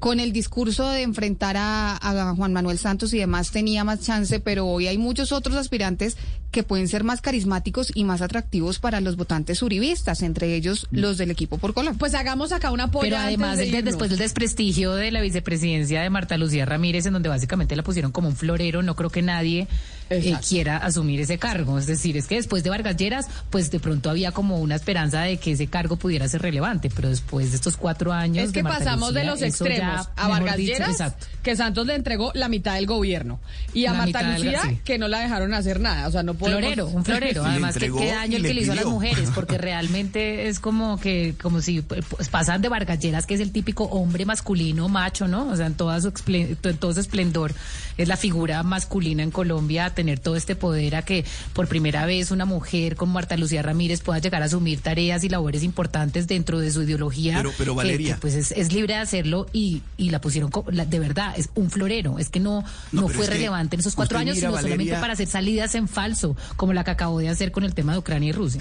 con 0.01 0.19
el 0.19 0.33
discurso 0.33 0.89
de 0.91 1.03
enfrentar 1.03 1.57
a, 1.57 1.97
a 1.97 2.35
Juan 2.35 2.53
Manuel 2.53 2.77
Santos 2.77 3.15
y 3.15 3.19
demás 3.19 3.53
tenía 3.53 3.85
más 3.85 4.01
chance, 4.01 4.41
pero 4.41 4.67
hoy 4.67 4.89
hay 4.89 4.99
muchos 4.99 5.31
otros 5.31 5.55
aspirantes 5.55 6.17
que 6.55 6.63
pueden 6.63 6.87
ser 6.87 7.03
más 7.03 7.21
carismáticos 7.21 7.91
y 7.97 8.05
más 8.05 8.23
atractivos 8.23 8.79
para 8.79 9.01
los 9.01 9.17
votantes 9.17 9.61
uribistas, 9.61 10.23
entre 10.23 10.55
ellos 10.55 10.87
los 10.93 11.19
del 11.19 11.33
equipo 11.33 11.59
por 11.59 11.75
Colombia. 11.75 11.99
Pues 11.99 12.15
hagamos 12.15 12.53
acá 12.53 12.71
una 12.71 12.93
polla 12.93 13.11
Pero 13.11 13.17
además, 13.19 13.59
de 13.59 13.69
el 13.77 13.85
después 13.85 14.09
del 14.09 14.21
desprestigio 14.21 14.95
de 14.95 15.11
la 15.11 15.21
vicepresidencia 15.21 16.01
de 16.01 16.11
Marta 16.11 16.39
Lucía 16.39 16.65
Ramírez, 16.65 17.07
en 17.07 17.15
donde 17.15 17.29
básicamente 17.29 17.75
la 17.75 17.83
pusieron 17.83 18.13
como 18.13 18.29
un 18.29 18.37
florero, 18.37 18.83
no 18.83 18.95
creo 18.95 19.11
que 19.11 19.21
nadie 19.21 19.67
eh, 20.11 20.37
quiera 20.47 20.77
asumir 20.79 21.21
ese 21.21 21.39
cargo. 21.39 21.79
Es 21.79 21.87
decir, 21.87 22.17
es 22.17 22.27
que 22.27 22.37
después 22.37 22.63
de 22.63 22.71
Vargas 22.71 22.97
Lleras, 22.97 23.29
pues 23.51 23.71
de 23.71 23.81
pronto 23.81 24.11
había 24.11 24.33
como 24.33 24.59
una 24.59 24.75
esperanza 24.75 25.23
de 25.23 25.39
que 25.39 25.53
ese 25.53 25.67
cargo 25.67 25.97
pudiera 25.97 26.29
ser 26.29 26.43
relevante, 26.43 26.91
pero 26.95 27.09
después 27.09 27.51
de 27.51 27.57
estos 27.57 27.77
cuatro 27.77 28.13
años. 28.13 28.47
Es 28.47 28.53
que 28.53 28.63
de 28.63 28.69
pasamos 28.69 29.15
de 29.15 29.25
los 29.25 29.41
ya, 29.41 29.47
extremos 29.47 30.09
a 30.17 30.29
Vargas 30.29 30.57
dicho, 30.57 30.73
Lleras, 30.73 30.91
exacto. 30.91 31.27
que 31.43 31.57
Santos 31.57 31.87
le 31.87 31.95
entregó 31.95 32.33
la 32.35 32.49
mitad 32.49 32.75
del 32.75 32.87
gobierno, 32.87 33.41
y 33.73 33.87
a 33.87 33.93
La 33.93 33.99
Marta 33.99 34.23
del- 34.23 34.43
Lucía, 34.43 34.63
sí. 34.63 34.81
que 34.85 34.99
no 34.99 35.09
la 35.09 35.21
dejaron 35.21 35.55
hacer 35.55 35.81
nada. 35.81 36.09
O 36.09 36.11
sea, 36.11 36.23
no 36.23 36.35
podemos... 36.35 36.61
Florero, 36.61 36.87
un 36.89 37.05
florero. 37.05 37.45
Además, 37.47 37.77
que 37.77 37.91
qué 37.93 38.13
daño 38.13 38.37
el 38.37 38.43
que 38.43 38.55
le 38.55 38.61
hizo 38.63 38.73
a 38.73 38.77
las 38.77 38.87
mujeres, 38.87 39.31
porque 39.35 39.59
realmente 39.59 40.49
es 40.49 40.61
como 40.61 40.99
que, 40.99 41.35
como 41.41 41.61
si 41.61 41.83
pues, 41.83 42.29
pasan 42.29 42.63
de 42.63 42.69
Vargalleras, 42.69 43.27
que 43.27 43.35
es 43.35 43.41
el 43.41 43.53
típico 43.53 43.85
hombre 43.85 44.25
masculino, 44.25 44.89
macho, 44.89 45.29
¿no? 45.29 45.49
O 45.49 45.57
sea, 45.57 45.67
en, 45.67 45.75
toda 45.75 46.01
su 46.01 46.13
en 46.27 46.77
todo 46.79 46.93
su 46.93 47.01
esplendor, 47.01 47.55
es 47.97 48.09
la 48.09 48.17
figura 48.17 48.63
masculina 48.63 49.23
en 49.23 49.31
Colombia, 49.31 49.94
tener 49.95 50.19
todo 50.19 50.37
este 50.37 50.57
poder 50.57 50.97
a 50.97 51.03
que 51.03 51.25
por 51.53 51.69
primera 51.69 52.05
vez 52.07 52.31
una 52.31 52.45
mujer 52.45 52.97
como 52.97 53.13
Marta 53.15 53.37
Lucía 53.37 53.63
Ramírez 53.63 54.01
pueda 54.03 54.19
llegar 54.19 54.43
a 54.43 54.47
asumir 54.47 54.81
tareas 54.81 55.25
y 55.25 55.29
labores 55.29 55.63
importantes 55.63 56.27
dentro 56.27 56.59
de 56.61 56.71
su 56.71 56.83
ideología. 56.83 57.37
Pero- 57.37 57.53
pero, 57.57 57.75
Valeria. 57.75 58.15
que, 58.17 58.21
pues 58.21 58.35
es, 58.35 58.53
es 58.53 58.73
libre 58.73 58.95
de 58.95 59.01
hacerlo 59.01 59.47
y, 59.53 59.83
y 59.97 60.11
la 60.11 60.21
pusieron, 60.21 60.51
la- 60.71 60.85
de 60.87 60.99
verdad, 60.99 61.35
es 61.37 61.49
un 61.55 61.71
florero. 61.71 62.19
Es 62.19 62.29
que 62.29 62.41
no, 62.41 62.65
No, 62.93 63.09
fue 63.09 63.27
relevante 63.27 63.77
en 63.77 63.81
esos 63.81 63.95
cuatro 63.95 64.19
años, 64.19 64.37
mira, 64.37 64.49
sino 64.51 64.61
solamente 64.61 64.95
para 64.97 65.13
hacer 65.15 65.29
salidas 65.29 65.75
en 65.75 65.89
falso, 65.89 66.37
como 66.57 66.73
la 66.73 66.85
que 66.85 66.91
acabó 66.91 67.19
de 67.21 67.29
hacer 67.29 67.53
con 67.53 67.65
el 67.65 67.75
tema 67.75 67.93
de 67.93 67.99
Ucrania 67.99 68.31
y 68.31 68.33
Rusia. 68.33 68.61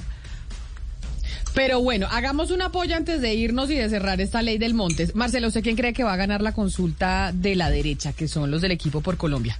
Pero 1.53 1.81
bueno, 1.81 2.07
hagamos 2.09 2.49
una 2.49 2.71
polla 2.71 2.97
antes 2.97 3.21
de 3.21 3.35
irnos 3.35 3.69
y 3.69 3.75
de 3.75 3.87
cerrar 3.87 4.19
esta 4.21 4.41
ley 4.41 4.57
del 4.57 4.73
Montes. 4.73 5.13
Marcelo, 5.13 5.49
¿usted 5.49 5.61
quién 5.61 5.75
cree 5.75 5.93
que 5.93 6.03
va 6.03 6.13
a 6.13 6.15
ganar 6.15 6.41
la 6.41 6.51
consulta 6.53 7.31
de 7.31 7.55
la 7.55 7.69
derecha, 7.69 8.11
que 8.11 8.27
son 8.27 8.49
los 8.49 8.61
del 8.61 8.71
equipo 8.71 9.01
por 9.01 9.17
Colombia? 9.17 9.59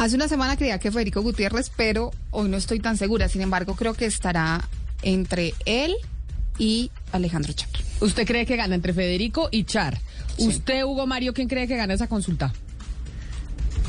Hace 0.00 0.16
una 0.16 0.28
semana 0.28 0.56
creía 0.56 0.78
que 0.78 0.90
Federico 0.90 1.20
Gutiérrez, 1.20 1.70
pero 1.76 2.10
hoy 2.30 2.48
no 2.48 2.56
estoy 2.56 2.80
tan 2.80 2.96
segura. 2.96 3.28
Sin 3.28 3.42
embargo, 3.42 3.76
creo 3.76 3.92
que 3.92 4.06
estará 4.06 4.66
entre 5.02 5.52
él 5.66 5.94
y 6.56 6.90
Alejandro 7.12 7.52
Char. 7.52 7.68
¿Usted 8.00 8.26
cree 8.26 8.46
que 8.46 8.56
gana 8.56 8.74
entre 8.74 8.94
Federico 8.94 9.50
y 9.52 9.64
Char? 9.64 10.00
¿Usted, 10.38 10.84
Hugo 10.84 11.06
Mario, 11.06 11.34
quién 11.34 11.48
cree 11.48 11.68
que 11.68 11.76
gana 11.76 11.92
esa 11.92 12.06
consulta? 12.06 12.50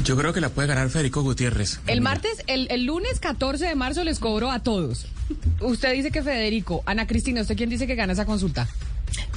Yo 0.04 0.18
creo 0.18 0.34
que 0.34 0.42
la 0.42 0.50
puede 0.50 0.68
ganar 0.68 0.90
Federico 0.90 1.22
Gutiérrez. 1.22 1.80
El 1.88 2.02
martes, 2.02 2.44
el, 2.48 2.68
el 2.72 2.84
lunes 2.84 3.22
14 3.22 3.66
de 3.66 3.76
marzo 3.76 4.04
les 4.04 4.20
cobro 4.20 4.52
a 4.52 4.60
todos. 4.60 5.06
Usted 5.62 5.94
dice 5.94 6.12
que 6.12 6.22
Federico. 6.22 6.84
Ana 6.86 7.08
Cristina, 7.08 7.40
¿usted 7.40 7.56
quién 7.56 7.70
dice 7.70 7.88
que 7.88 7.96
gana 7.96 8.12
esa 8.12 8.26
consulta? 8.26 8.68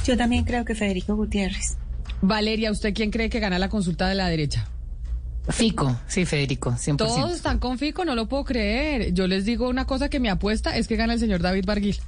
Yo 0.04 0.16
también 0.16 0.44
creo 0.44 0.64
que 0.64 0.74
Federico 0.74 1.14
Gutiérrez. 1.14 1.76
Valeria, 2.20 2.72
¿usted 2.72 2.92
quién 2.94 3.12
cree 3.12 3.30
que 3.30 3.38
gana 3.38 3.60
la 3.60 3.68
consulta 3.68 4.08
de 4.08 4.16
la 4.16 4.26
derecha? 4.26 4.68
Fico, 5.48 6.00
sí, 6.08 6.24
Federico, 6.24 6.70
100%. 6.72 6.96
Todos 6.96 7.32
están 7.32 7.58
con 7.58 7.78
Fico, 7.78 8.04
no 8.04 8.14
lo 8.14 8.26
puedo 8.26 8.44
creer. 8.44 9.12
Yo 9.12 9.26
les 9.26 9.44
digo 9.44 9.68
una 9.68 9.86
cosa 9.86 10.08
que 10.08 10.18
mi 10.18 10.28
apuesta 10.28 10.76
es 10.76 10.88
que 10.88 10.96
gana 10.96 11.12
el 11.14 11.20
señor 11.20 11.42
David 11.42 11.66
Barguil, 11.66 12.00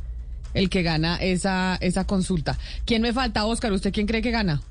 el 0.54 0.70
que 0.70 0.82
gana 0.82 1.16
esa, 1.16 1.76
esa 1.80 2.06
consulta. 2.06 2.58
¿Quién 2.86 3.02
me 3.02 3.12
falta, 3.12 3.44
Oscar? 3.44 3.72
¿Usted 3.72 3.92
quién 3.92 4.06
cree 4.06 4.22
que 4.22 4.30
gana? 4.30 4.62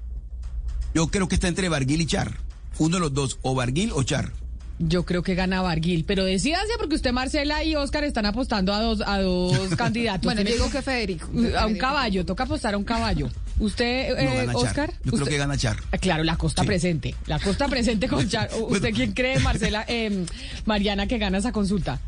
Yo 0.95 1.07
creo 1.07 1.27
que 1.27 1.36
está 1.36 1.48
entre 1.48 1.69
Barguil 1.69 2.01
y 2.01 2.05
Char. 2.07 2.38
Uno 2.79 2.95
de 2.95 3.01
los 3.01 3.13
dos, 3.13 3.38
o 3.43 3.53
Barguil 3.53 3.91
o 3.93 4.01
Char. 4.03 4.31
Yo 4.79 5.05
creo 5.05 5.24
que 5.24 5.36
gana 5.36 5.62
Barguil, 5.62 6.03
pero 6.03 6.25
decídase 6.25 6.74
porque 6.77 6.95
usted, 6.95 7.13
Marcela 7.13 7.63
y 7.63 7.75
Oscar 7.75 8.03
están 8.03 8.25
apostando 8.25 8.74
a 8.74 8.81
dos, 8.81 9.01
a 9.05 9.22
dos 9.22 9.69
candidatos. 9.77 10.25
Bueno, 10.25 10.41
yo 10.41 10.53
digo 10.53 10.69
que 10.69 10.81
Federico. 10.81 11.29
A 11.57 11.67
un 11.67 11.77
caballo, 11.77 12.25
toca 12.25 12.43
apostar 12.43 12.74
a 12.74 12.77
un 12.77 12.84
caballo. 12.84 13.29
¿Usted, 13.60 14.10
No, 14.10 14.20
eh, 14.20 14.46
Char. 14.48 14.56
Oscar? 14.56 14.92
Yo 14.92 15.12
creo 15.12 15.14
¿Usted- 15.24 15.32
que 15.32 15.38
gana 15.38 15.58
Char. 15.58 15.78
Ah, 15.92 15.98
Claro, 15.98 16.24
la 16.24 16.36
costa 16.38 16.62
Sí. 16.64 16.68
presente. 16.68 17.16
La 17.28 17.40
costa 17.40 17.68
presente 17.68 18.08
con 18.08 18.28
Char. 18.28 18.50
¿Usted 18.70 18.94
quién 18.94 19.14
cree, 19.14 19.40
Marcela, 19.40 19.86
eh, 19.88 20.26
Mariana, 20.66 21.08
que 21.08 21.18
gana 21.18 21.38
esa 21.38 21.52
consulta? 21.52 22.00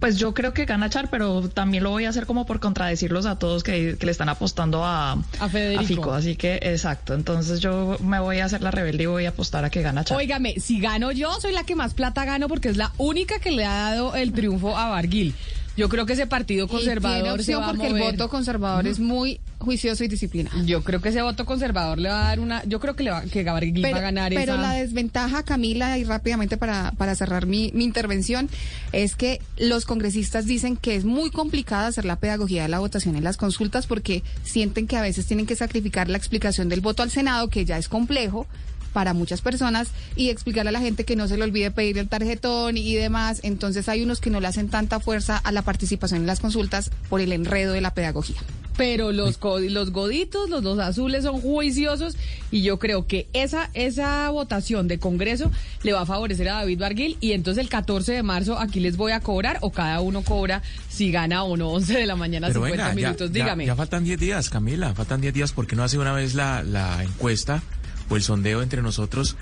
Pues 0.00 0.18
yo 0.18 0.34
creo 0.34 0.52
que 0.52 0.66
gana 0.66 0.90
Char, 0.90 1.08
pero 1.08 1.48
también 1.48 1.82
lo 1.84 1.90
voy 1.90 2.04
a 2.04 2.10
hacer 2.10 2.26
como 2.26 2.44
por 2.44 2.60
contradecirlos 2.60 3.24
a 3.26 3.38
todos 3.38 3.62
que, 3.62 3.96
que 3.98 4.04
le 4.06 4.12
están 4.12 4.28
apostando 4.28 4.84
a, 4.84 5.12
A 5.40 5.48
Federico. 5.48 5.84
Fico. 5.86 6.12
Así 6.12 6.36
que, 6.36 6.56
exacto. 6.62 7.14
Entonces 7.14 7.60
yo 7.60 7.96
me 8.00 8.18
voy 8.18 8.40
a 8.40 8.44
hacer 8.44 8.60
la 8.60 8.70
rebelde 8.70 9.04
y 9.04 9.06
voy 9.06 9.24
a 9.24 9.30
apostar 9.30 9.64
a 9.64 9.70
que 9.70 9.80
gana 9.82 10.04
Char. 10.04 10.18
Óigame, 10.18 10.58
si 10.60 10.80
gano 10.80 11.12
yo, 11.12 11.32
soy 11.40 11.52
la 11.52 11.64
que 11.64 11.74
más 11.76 11.94
plata 11.94 12.24
gano 12.26 12.48
porque 12.48 12.68
es 12.68 12.76
la 12.76 12.92
única 12.98 13.38
que 13.38 13.52
le 13.52 13.64
ha 13.64 13.72
dado 13.92 14.14
el 14.16 14.32
triunfo 14.32 14.76
a 14.76 14.90
Barguil. 14.90 15.34
Yo 15.76 15.88
creo 15.88 16.06
que 16.06 16.12
ese 16.12 16.26
partido 16.26 16.66
Y 16.66 16.68
tiene 16.68 16.84
conservador 16.84 17.42
se 17.42 17.54
va 17.56 17.64
a 17.64 17.70
porque 17.70 17.86
el 17.86 17.94
mover. 17.94 18.12
voto 18.12 18.28
conservador 18.28 18.86
es 18.86 19.00
muy 19.00 19.40
juicioso 19.58 20.04
y 20.04 20.08
disciplinado. 20.08 20.62
Yo 20.64 20.84
creo 20.84 21.00
que 21.00 21.08
ese 21.08 21.22
voto 21.22 21.46
conservador 21.46 21.98
le 21.98 22.10
va 22.10 22.26
a 22.26 22.28
dar 22.28 22.40
una. 22.40 22.62
Yo 22.64 22.80
creo 22.80 22.94
que, 22.94 23.02
le 23.02 23.10
va, 23.10 23.22
que 23.22 23.42
Barguil 23.42 23.84
va 23.84 23.88
a 23.98 24.00
ganar 24.00 24.32
pero 24.32 24.54
esa. 24.54 24.62
la 24.62 24.72
desventaja, 24.72 25.42
Camila, 25.42 25.98
y 25.98 26.04
rápidamente 26.04 26.56
para, 26.56 26.92
para 26.92 27.14
cerrar 27.14 27.46
mi, 27.46 27.72
mi 27.72 27.84
intervención, 27.84 28.48
es 28.92 29.16
que 29.16 29.40
los 29.56 29.84
congresistas 29.84 30.46
dicen 30.46 30.76
que 30.76 30.94
es 30.94 31.04
muy 31.04 31.30
complicado 31.30 31.88
hacer 31.88 32.04
la 32.04 32.16
pedagogía 32.16 32.62
de 32.62 32.68
la 32.68 32.78
votación 32.78 33.16
en 33.16 33.24
las 33.24 33.36
consultas 33.36 33.86
porque 33.86 34.22
sienten 34.44 34.86
que 34.86 34.96
a 34.96 35.02
veces 35.02 35.26
tienen 35.26 35.46
que 35.46 35.56
sacrificar 35.56 36.08
la 36.08 36.18
explicación 36.18 36.68
del 36.68 36.80
voto 36.80 37.02
al 37.02 37.10
Senado, 37.10 37.48
que 37.48 37.64
ya 37.64 37.78
es 37.78 37.88
complejo, 37.88 38.46
para 38.94 39.12
muchas 39.12 39.42
personas 39.42 39.88
y 40.16 40.30
explicarle 40.30 40.70
a 40.70 40.72
la 40.72 40.80
gente 40.80 41.04
que 41.04 41.16
no 41.16 41.28
se 41.28 41.36
le 41.36 41.44
olvide 41.44 41.70
pedir 41.70 41.98
el 41.98 42.08
tarjetón 42.08 42.78
y 42.78 42.94
demás. 42.94 43.40
Entonces 43.42 43.90
hay 43.90 44.02
unos 44.02 44.20
que 44.20 44.30
no 44.30 44.40
le 44.40 44.46
hacen 44.46 44.70
tanta 44.70 45.00
fuerza 45.00 45.36
a 45.36 45.52
la 45.52 45.60
participación 45.60 46.22
en 46.22 46.26
las 46.26 46.40
consultas 46.40 46.90
por 47.10 47.20
el 47.20 47.32
enredo 47.32 47.74
de 47.74 47.82
la 47.82 47.92
pedagogía 47.92 48.40
pero 48.76 49.12
los, 49.12 49.38
los 49.70 49.90
goditos, 49.90 50.50
los 50.50 50.62
dos 50.62 50.78
azules 50.78 51.24
son 51.24 51.40
juiciosos 51.40 52.16
y 52.50 52.62
yo 52.62 52.78
creo 52.78 53.06
que 53.06 53.28
esa, 53.32 53.70
esa 53.74 54.28
votación 54.30 54.88
de 54.88 54.98
Congreso 54.98 55.50
le 55.82 55.92
va 55.92 56.02
a 56.02 56.06
favorecer 56.06 56.48
a 56.48 56.54
David 56.54 56.80
Barguil 56.80 57.16
y 57.20 57.32
entonces 57.32 57.62
el 57.62 57.70
14 57.70 58.12
de 58.12 58.22
marzo 58.22 58.58
aquí 58.58 58.80
les 58.80 58.96
voy 58.96 59.12
a 59.12 59.20
cobrar 59.20 59.58
o 59.60 59.70
cada 59.70 60.00
uno 60.00 60.22
cobra 60.22 60.62
si 60.88 61.10
gana 61.10 61.44
o 61.44 61.56
no 61.56 61.70
11 61.70 61.98
de 61.98 62.06
la 62.06 62.16
mañana, 62.16 62.52
50 62.52 62.94
minutos. 62.94 63.32
Dígame. 63.32 63.66
Ya, 63.66 63.76
faltan 63.76 64.04
10 64.04 64.18
días, 64.18 64.50
Camila, 64.50 64.94
faltan 64.94 65.20
10 65.20 65.34
días 65.34 65.52
porque 65.52 65.76
no 65.76 65.84
hace 65.84 65.98
una 65.98 66.12
vez 66.12 66.34
la, 66.34 66.62
la 66.62 67.02
encuesta 67.02 67.62
o 68.08 68.16
el 68.16 68.22
sondeo 68.22 68.62
entre 68.62 68.82
nosotros 68.82 69.36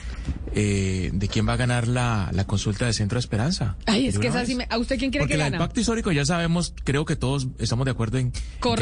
eh, 0.54 1.10
de 1.12 1.28
quién 1.28 1.48
va 1.48 1.54
a 1.54 1.56
ganar 1.56 1.88
la, 1.88 2.30
la 2.32 2.46
consulta 2.46 2.86
de 2.86 2.92
Centro 2.92 3.16
de 3.16 3.20
Esperanza. 3.20 3.76
Ay, 3.86 4.06
es 4.06 4.18
que 4.18 4.28
es 4.28 4.34
así. 4.34 4.56
¿A 4.68 4.78
usted 4.78 4.98
quién 4.98 5.10
cree 5.10 5.26
que 5.26 5.36
gana? 5.36 5.56
El 5.56 5.62
pacto 5.62 5.80
histórico 5.80 6.12
ya 6.12 6.24
sabemos, 6.24 6.74
creo 6.84 7.04
que 7.04 7.16
todos 7.16 7.48
estamos 7.58 7.84
de 7.84 7.90
acuerdo 7.90 8.18
en, 8.18 8.32
que 8.32 8.40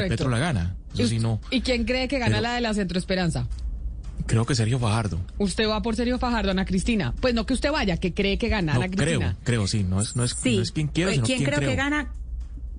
Petro 0.08 0.28
la 0.28 0.38
gana. 0.38 0.76
Eso 0.94 1.06
sí, 1.06 1.18
no. 1.18 1.40
¿Y 1.50 1.60
quién 1.60 1.84
cree 1.84 2.08
que 2.08 2.18
gana 2.18 2.40
la 2.40 2.54
de 2.54 2.60
la 2.60 2.74
Centro 2.74 2.98
Esperanza? 2.98 3.46
Creo 4.26 4.44
que 4.44 4.54
Sergio 4.54 4.78
Fajardo. 4.78 5.18
Usted 5.38 5.68
va 5.68 5.82
por 5.82 5.96
Sergio 5.96 6.18
Fajardo, 6.18 6.50
Ana 6.50 6.64
Cristina. 6.64 7.14
Pues 7.20 7.34
no 7.34 7.46
que 7.46 7.54
usted 7.54 7.72
vaya, 7.72 7.96
que 7.96 8.14
cree 8.14 8.38
que 8.38 8.48
gana 8.48 8.74
Ana 8.74 8.88
Cristina. 8.88 9.36
Creo, 9.42 9.62
creo, 9.62 9.66
sí. 9.66 9.82
No 9.82 10.00
es, 10.00 10.14
no 10.14 10.24
es, 10.24 10.36
no 10.44 10.62
es 10.62 10.72
quien 10.72 10.88
quiere, 10.88 11.12
sino 11.12 11.24
¿Quién 11.24 11.42
creo 11.42 11.60
que 11.60 11.74
gana? 11.74 12.12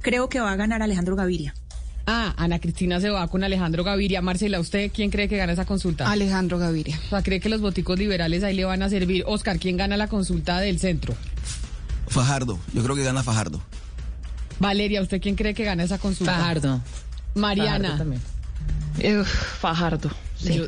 Creo 0.02 0.30
que 0.30 0.40
va 0.40 0.52
a 0.52 0.56
ganar 0.56 0.82
Alejandro 0.82 1.16
Gaviria. 1.16 1.54
Ah, 2.08 2.34
Ana 2.38 2.60
Cristina 2.60 3.00
se 3.00 3.10
va 3.10 3.28
con 3.28 3.44
Alejandro 3.44 3.84
Gaviria. 3.84 4.22
Marcela, 4.22 4.60
¿usted 4.60 4.92
quién 4.94 5.12
cree 5.12 5.28
que 5.28 5.38
gana 5.38 5.54
esa 5.54 5.66
consulta? 5.66 6.12
Alejandro 6.12 6.58
Gaviria. 6.58 7.00
O 7.06 7.10
sea, 7.10 7.22
¿cree 7.22 7.40
que 7.40 7.50
los 7.50 7.62
boticos 7.62 7.98
liberales 7.98 8.44
ahí 8.44 8.56
le 8.56 8.66
van 8.66 8.82
a 8.82 8.90
servir? 8.90 9.24
Oscar, 9.28 9.60
¿quién 9.60 9.78
gana 9.78 9.98
la 9.98 10.08
consulta 10.08 10.60
del 10.60 10.80
centro? 10.80 11.16
Fajardo. 12.08 12.60
Yo 12.74 12.84
creo 12.84 12.96
que 12.96 13.04
gana 13.04 13.24
Fajardo. 13.24 13.62
Valeria, 14.60 15.02
¿usted 15.02 15.22
quién 15.22 15.36
cree 15.36 15.54
que 15.54 15.64
gana 15.64 15.84
esa 15.84 15.98
consulta? 15.98 16.34
Fajardo. 16.34 16.82
Mariana. 17.36 17.98
Fajardo 17.98 17.98
también. 17.98 19.26
Fajardo. 19.60 20.12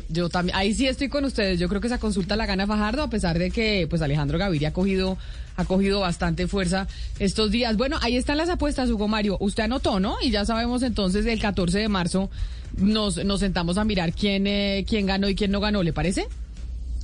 Yo, 0.08 0.28
también, 0.28 0.56
ahí 0.56 0.74
sí 0.74 0.86
estoy 0.86 1.08
con 1.08 1.24
ustedes. 1.24 1.58
Yo 1.58 1.68
creo 1.68 1.80
que 1.80 1.88
esa 1.88 1.98
consulta 1.98 2.36
la 2.36 2.46
gana 2.46 2.66
Fajardo, 2.66 3.02
a 3.02 3.10
pesar 3.10 3.38
de 3.38 3.50
que 3.50 3.86
pues 3.88 4.02
Alejandro 4.02 4.38
Gaviria 4.38 4.68
ha 4.68 4.72
cogido, 4.72 5.18
ha 5.56 5.64
cogido 5.64 6.00
bastante 6.00 6.46
fuerza 6.46 6.86
estos 7.18 7.50
días. 7.50 7.76
Bueno, 7.76 7.98
ahí 8.02 8.16
están 8.16 8.36
las 8.36 8.48
apuestas, 8.48 8.90
Hugo 8.90 9.08
Mario. 9.08 9.36
Usted 9.40 9.64
anotó, 9.64 10.00
¿no? 10.00 10.16
Y 10.22 10.30
ya 10.30 10.44
sabemos 10.44 10.82
entonces 10.82 11.26
el 11.26 11.40
14 11.40 11.78
de 11.78 11.88
marzo 11.88 12.30
nos, 12.76 13.22
nos 13.24 13.40
sentamos 13.40 13.78
a 13.78 13.84
mirar 13.84 14.12
quién, 14.12 14.46
eh, 14.46 14.84
quién 14.88 15.06
ganó 15.06 15.28
y 15.28 15.34
quién 15.34 15.50
no 15.50 15.60
ganó, 15.60 15.82
¿le 15.82 15.92
parece? 15.92 16.26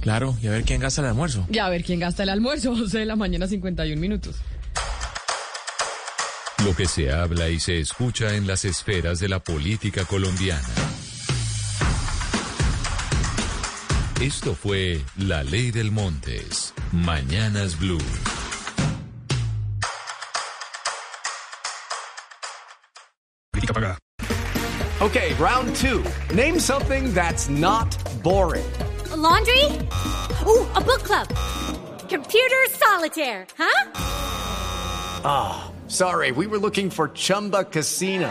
Claro, 0.01 0.37
y 0.43 0.47
a 0.47 0.51
ver 0.51 0.65
quién 0.65 0.81
gasta 0.81 1.03
el 1.03 1.09
almuerzo. 1.09 1.47
Y 1.51 1.59
a 1.59 1.69
ver 1.69 1.85
quién 1.85 2.01
gasta 2.01 2.23
el 2.23 2.31
almuerzo, 2.31 2.71
11 2.73 2.99
de 2.99 3.07
la 3.07 3.17
mañana, 3.17 3.47
51 3.47 4.01
minutos. 4.01 4.37
Lo 6.65 6.77
que 6.77 6.87
se 6.87 7.11
habla 7.11 7.49
y 7.49 7.59
se 7.59 7.81
escucha 7.81 8.35
en 8.35 8.47
las 8.47 8.67
esferas 8.67 9.19
de 9.19 9.29
la 9.29 9.41
política 9.41 10.05
colombiana. 10.05 10.69
Esto 14.21 14.55
fue 14.55 15.01
La 15.17 15.43
Ley 15.43 15.71
del 15.71 15.91
Montes. 15.91 16.75
Mañanas 16.93 17.75
Blue. 17.75 17.99
Okay, 25.01 25.33
round 25.39 25.75
two. 25.77 26.05
Name 26.35 26.61
something 26.61 27.15
that's 27.15 27.49
not 27.49 27.89
boring. 28.23 28.71
A 29.11 29.17
laundry? 29.17 29.65
Ooh, 30.47 30.69
a 30.75 30.83
book 30.83 31.03
club. 31.03 31.27
Computer 32.11 32.67
solitaire, 32.73 33.47
huh? 33.57 33.91
Ah, 35.25 35.65
oh, 35.73 35.89
sorry. 35.89 36.31
We 36.31 36.47
were 36.47 36.59
looking 36.59 36.91
for 36.91 37.09
Chumba 37.09 37.65
Casino. 37.65 38.31